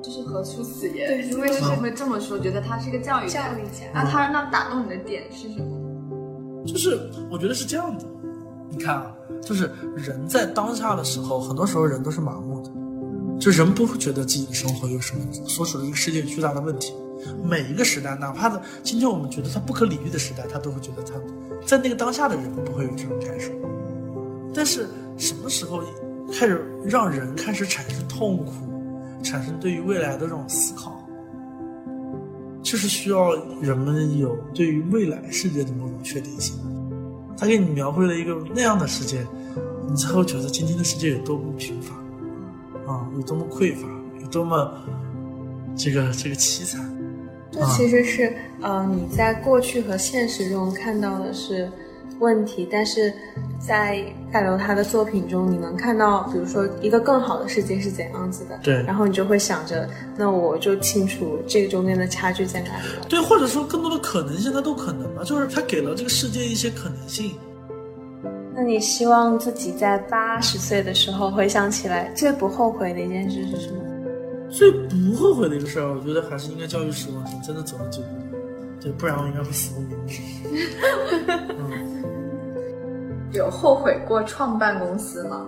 [0.03, 1.09] 这是何出此言？
[1.09, 2.39] 对你为什么会这么说？
[2.39, 3.49] 觉得他是一个教育家？
[3.49, 6.65] 教育家那他那打动你的点是什么？
[6.67, 8.05] 就是我觉得是这样的，
[8.69, 9.07] 你看啊，
[9.41, 12.71] 就是人在当下的时候，很多时候人都是麻木的，
[13.41, 16.93] 就人不会觉得自己的生活有什么所处的一个世界有巨大的问题。
[17.43, 21.15] 每一个时代，哪怕的今天我们觉得它不可理喻的时代，他都会觉得他
[21.65, 23.51] 在那个当下的人不会有这种感受。
[24.53, 24.87] 但是
[25.17, 25.83] 什么时候
[26.33, 28.53] 开始让人开始产生痛苦，
[29.23, 31.01] 产生对于未来的这种思考，
[32.63, 36.57] 就是需要人们有对于未来世界的某种确定性。
[37.37, 39.27] 他给你描绘了一个那样的世界，
[39.89, 41.95] 你才会觉得今天的世界有多么贫乏，
[42.91, 43.89] 啊，有多么匮乏，
[44.21, 44.73] 有多么
[45.77, 46.91] 这个这个凄惨。
[47.51, 51.71] 这其实是，呃，你在过去和现实中看到的是
[52.21, 53.13] 问题，但是
[53.59, 63.07] 在盖楼他的作品中，你能看到，比如说一个更好的世界是怎样子的，对然后你就会想着，那我就清楚这个中间的差距在哪里了。
[63.09, 67.33] 对，或者说更多的可能性，它都可能嘛，就是他给了这个世界一些可能性。
[68.55, 73.79] 那你希望自己在八十岁的时候回想起来最不后悔的一件事是什么？
[74.49, 78.07] 最不后悔的一个事儿，我觉得还是应该教育时光机真的走了这步，
[78.81, 80.05] 对，不然我应该会死无瞑目。
[81.59, 81.84] 嗯，
[83.35, 85.47] 有后悔过创办公司吗？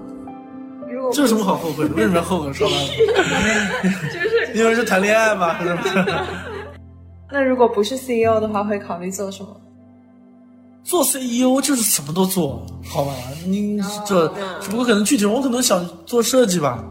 [0.88, 1.94] 如果这有什么好后悔的？
[1.94, 2.80] 为什么要后悔创办？
[4.12, 6.04] 就是 因为是谈恋爱嘛，是不是？
[7.30, 9.48] 那如果不是 CEO 的话，会考虑做什么？
[10.84, 13.12] 做 CEO 就是什么都做，好吧？
[13.44, 14.28] 你这
[14.60, 16.84] 只不过可能具体我可能想做设计吧，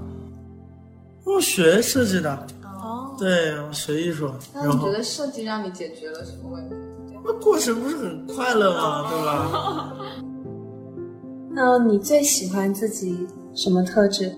[1.25, 6.75] 我学设计的，哦，对，我学艺术，那你觉得设计让你解决了什么问题？
[7.23, 9.09] 那过程不是很快乐吗？
[9.09, 9.93] 对吧？
[11.55, 14.29] 那你最喜欢自己什么特质？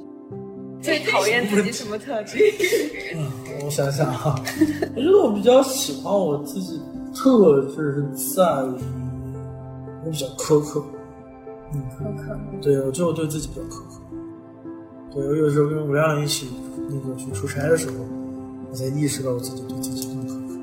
[0.79, 2.37] 最讨厌自己什么特质？
[3.15, 3.27] 嗯，
[3.65, 4.39] 我想想哈，
[4.95, 6.79] 我觉得我比较喜欢我自己
[7.15, 8.05] 特质
[8.35, 8.75] 在于
[10.05, 10.85] 我比较苛刻，
[11.73, 12.39] 嗯，苛刻。
[12.61, 14.01] 对，我觉得我对自己比较苛刻。
[15.11, 16.47] 对，我有时候跟吴亮一起
[16.87, 17.95] 那个去出差的时候，
[18.69, 20.55] 我才意识到我自己对自己更苛刻。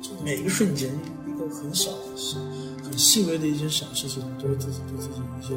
[0.00, 0.88] 就每一个瞬间，
[1.26, 2.36] 一个很小的事、
[2.92, 5.54] 很细微的一些小事情，都会自己对自己一些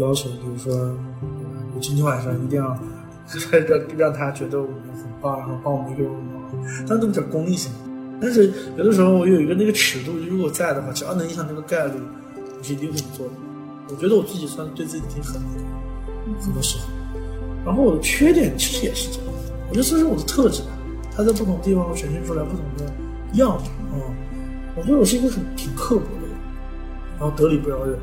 [0.00, 0.28] 要求。
[0.30, 0.74] 比如说，
[1.72, 2.76] 我今天晚上一定要
[3.52, 7.70] 让让他觉得我们很棒，然后帮我们一个人忙，但都比较功利性。
[8.20, 11.92] 但是有的时候我有一个那个尺度，如果在的话，只要能影响那个概率，
[12.34, 13.32] 我是一定会做的。
[13.88, 16.84] 我觉得我自己算对自己挺狠的，很多时候。
[17.64, 19.26] 然后我的缺点其实也是这样，
[19.68, 20.70] 我觉得这是我的特质吧，
[21.14, 22.92] 它在不同地方会呈现出来不同的
[23.34, 23.70] 样子。
[23.94, 24.00] 嗯，
[24.74, 26.19] 我觉得我是一个很挺刻薄的，
[27.20, 27.98] 然后得理不饶人。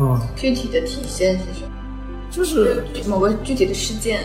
[0.00, 1.70] 嗯，具体的体现是什么？
[2.30, 4.20] 就是某个具体的事件。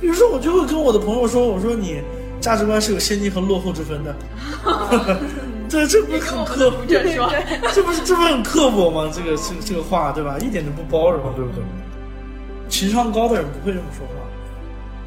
[0.00, 2.00] 比如说，我就会跟我的朋友说，我说你
[2.40, 4.14] 价值观是有先进和落后之分的。
[5.68, 6.76] 对，这不是很刻薄？
[6.86, 7.28] 这说，
[7.72, 9.10] 这不是这不是很刻薄吗？
[9.12, 10.38] 这个这个这个话，对吧？
[10.38, 11.64] 一点都不包容，对不对？
[12.68, 14.12] 情商高的人不会这么说话。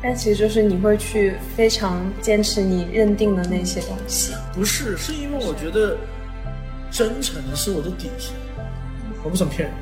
[0.02, 4.34] 但其实就是你会去非常坚持你认定的那些东西。
[4.54, 5.98] 不是，是因为我觉得
[6.90, 8.36] 真诚是我的底线，
[9.24, 9.78] 我不想骗人。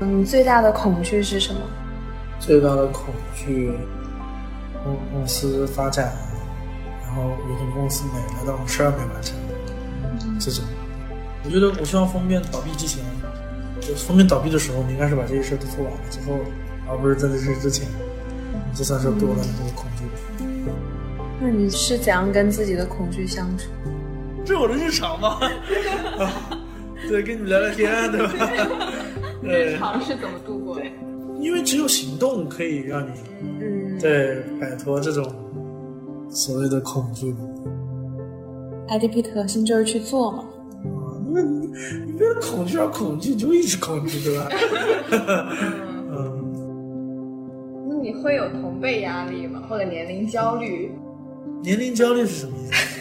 [0.00, 1.60] 嗯，最大的恐惧是什么？
[2.38, 3.72] 最大的恐惧，
[4.82, 6.12] 公公司发展，
[7.02, 9.36] 然后有些公司没了，但我事儿没完成，
[10.38, 10.64] 这种。
[11.44, 13.04] 我觉得我希望封面倒闭之前，
[13.80, 16.38] 就封面倒闭的时候，我们应该是把这些事儿都做完了之后，
[16.88, 17.86] 而不是在这事之前。
[18.74, 20.04] 这算是对我来说的恐惧。
[21.40, 23.70] 那你是怎样跟自己的恐惧相处？
[24.50, 25.38] 这是我的日常吗？
[27.08, 28.32] 对，跟你们聊聊天，对吧？
[29.40, 30.82] 日常是怎么度过的？
[31.40, 33.10] 因为只有行动可以让你，
[33.60, 35.24] 嗯，对，摆脱这种
[36.28, 37.32] 所谓的恐惧。
[38.88, 40.44] ，IDP 特心就是去做嘛。
[41.32, 41.68] 那你
[42.18, 44.48] 为了恐惧而恐惧，就一直恐惧，对吧？
[46.10, 49.62] 嗯，那你会有同辈压力吗？
[49.68, 50.90] 或者年龄焦虑？
[51.62, 53.00] 年龄焦虑是什么意思？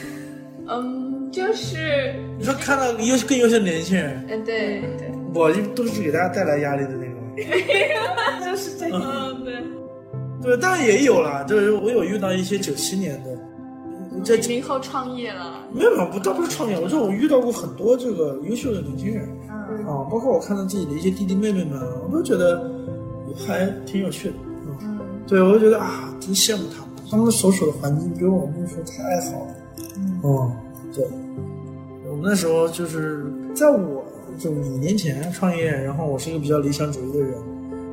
[0.71, 1.08] 嗯，
[1.39, 7.15] 就是，你说看到优更优秀的年轻人，嗯，对对，我就都是给大家带来压力的那种。
[8.45, 9.53] 就是这样，嗯，对。
[10.41, 13.37] 对，当然也有了，就是我有遇到一些九七年的，
[14.23, 22.69] 这零零后创业了，没有没有，不倒不是创业，我说我遇到过很多这个优秀的年轻人嗯啊，包括我看到自己的一些弟弟妹妹们，我都觉得
[23.45, 24.35] 还挺有趣的。
[24.65, 29.55] 嗯，嗯对，我就觉得啊，真羡慕他们，他们所处的环境比我们那时候太好了。
[30.23, 30.51] 嗯，
[30.95, 31.05] 对，
[32.21, 34.05] 那时候就是在我
[34.37, 37.33] 就五年前创业，然后我是一个比较理想主义的人，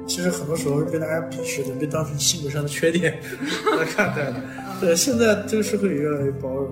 [0.06, 3.18] 其实很多时候是被大家鄙视的，被当成性格上的缺点
[3.78, 4.34] 来看待的。
[4.80, 6.68] 对，现在这个社会也越来越包容。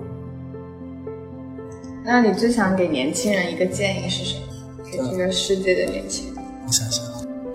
[2.03, 4.45] 那你最想给年轻人一个建议是什么？
[4.91, 7.03] 给这个世界的年轻人，我想想，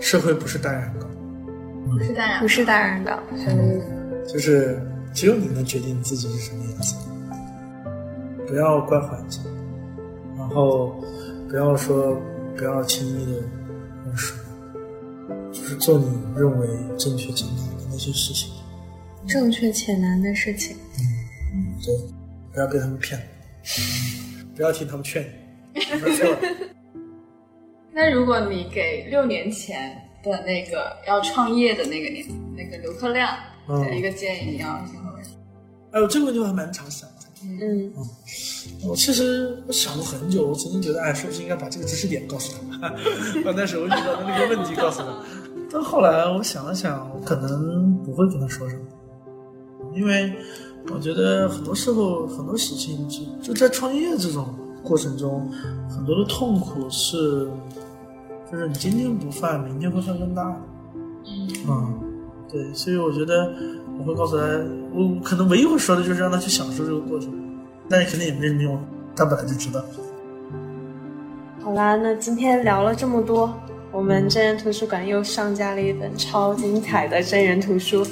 [0.00, 1.06] 社会不是单人的，
[1.88, 4.32] 不是单人不是大人的，什么意思？
[4.32, 4.82] 就是
[5.14, 6.96] 只有你能决定自己是什么颜色。
[8.46, 9.40] 不要怪环境，
[10.40, 10.94] 然后
[11.48, 12.20] 不要说
[12.56, 13.32] 不要轻易的
[14.04, 14.34] 认输，
[15.52, 16.66] 就是做你认为
[16.96, 18.50] 正确简单的那些事情。
[19.28, 20.76] 正确且难的事情。
[21.84, 21.94] 对，
[22.52, 23.20] 不要被他们骗，
[24.56, 25.28] 不要听他们劝你。
[27.92, 32.24] 那如果你给六年前的那个要创业的那个年
[32.56, 33.36] 那个刘克亮
[33.68, 35.00] 嗯的一个建议，你要什么？
[35.92, 37.16] 哎呦，这个问题我还蛮常想的。
[37.42, 37.92] 嗯，
[38.86, 42.88] 我其实我想了很久，我曾经觉得，哎，是不是应该把这个知识点告诉他，
[43.44, 45.06] 把那时候遇到的那个问题告诉他。
[45.72, 48.82] 但后来我想了想，我可能不会跟他说什么，
[49.94, 50.32] 因为
[50.92, 55.50] 我觉得很多时候很多事情就就在创业这种过程中，
[55.88, 57.48] 很多的痛苦是
[58.50, 60.56] 就是你今天不犯，明天会犯更大的。
[61.68, 62.00] 嗯，
[62.50, 63.54] 对，所以我觉得
[64.00, 64.44] 我会告诉他，
[64.94, 67.30] 我可能唯一会说的就是让他去享受这个过程，
[67.86, 68.82] 但是肯定也没什么用，
[69.14, 69.84] 他本来就知道。
[71.62, 73.54] 好啦，那今天聊了这么多，
[73.92, 78.02] 我们真人图书馆又上架了一本超精彩的真人图书，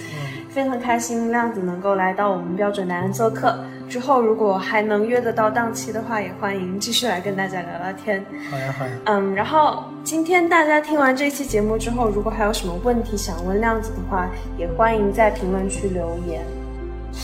[0.51, 3.59] 非常开心亮子能够来到我们标准男人做客。
[3.89, 8.25] 之后如果还能约得到档期的话，也欢迎继续来跟大家聊聊天。
[8.51, 8.93] 好呀，好呀。
[9.07, 14.29] 嗯，然后今天大家听完这期节目之后，如果还有什么问题想问亮子的话，
[14.59, 16.45] 也欢迎在评论区留言。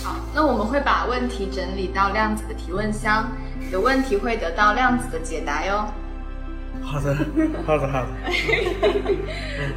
[0.03, 3.31] 好，那我们会把问题整理到亮子的提问箱，
[3.71, 5.87] 有问题会得到亮子的解答哟。
[6.83, 7.15] 好的，
[7.67, 8.09] 好的，好的。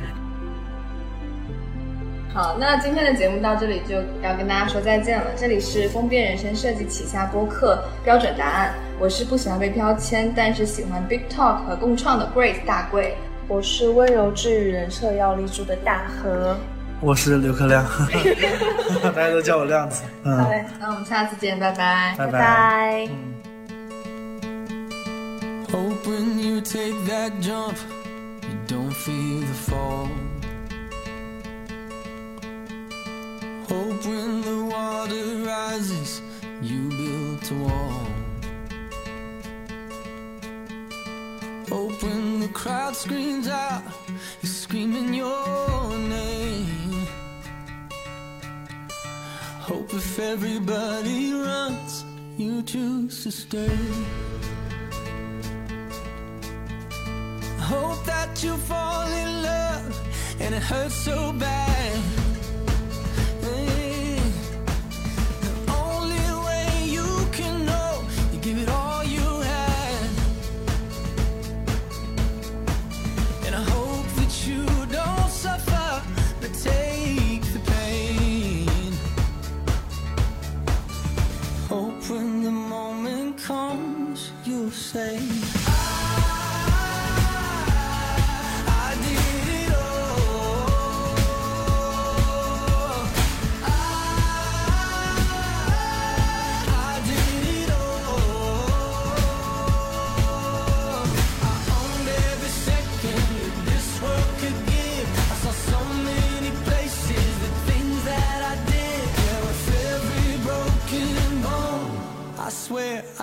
[2.38, 5.26] 好，那今天的节目到这里就要跟大家说再见了。
[5.36, 13.18] 这里是疯癫人生设计旗下播客标准答案，我是不喜欢被标签，但是喜欢 big talk 和共创的 Grace 大贵，
[13.48, 16.56] 我是温柔治愈人设要立住的大河，
[17.02, 17.84] 我是刘克亮，
[19.02, 20.04] 大家都叫我亮子。
[20.24, 23.10] 嗯，好嘞，那我们下次见，拜拜，拜拜。
[25.72, 27.78] Hope when you take that jump,
[28.44, 30.08] you don't feel the fall.
[33.68, 36.22] Hope when the water rises,
[36.62, 38.08] you built a wall.
[41.68, 43.84] Hope when the crowd screams out,
[44.42, 47.08] you're screaming your name.
[49.60, 52.06] Hope if everybody runs,
[52.38, 53.78] you choose to stay.
[57.60, 60.08] Hope that you fall in love
[60.40, 62.27] and it hurts so bad.
[83.48, 85.37] Comes, you'll say.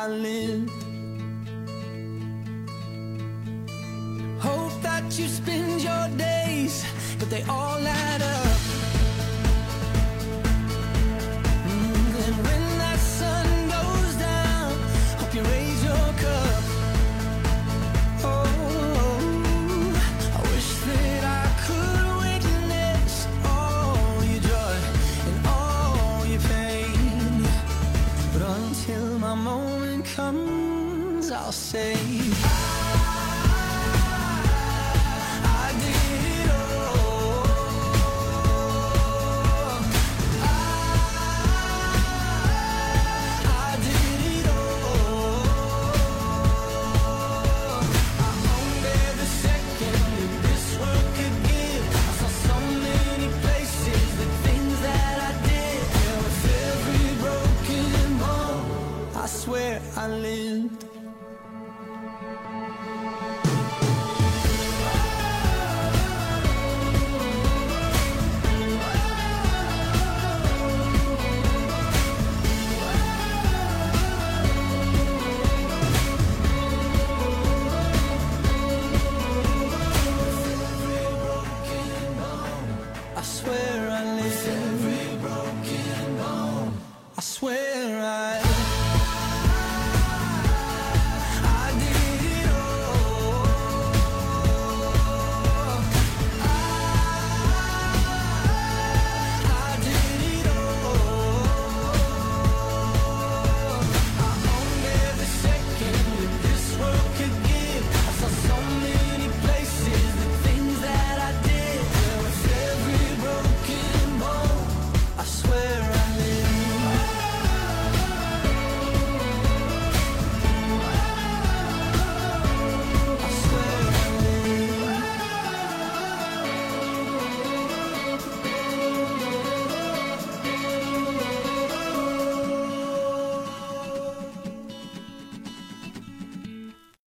[0.04, 0.70] I lived.
[4.38, 6.84] Hope that you spend your days,
[7.18, 8.53] but they all add up.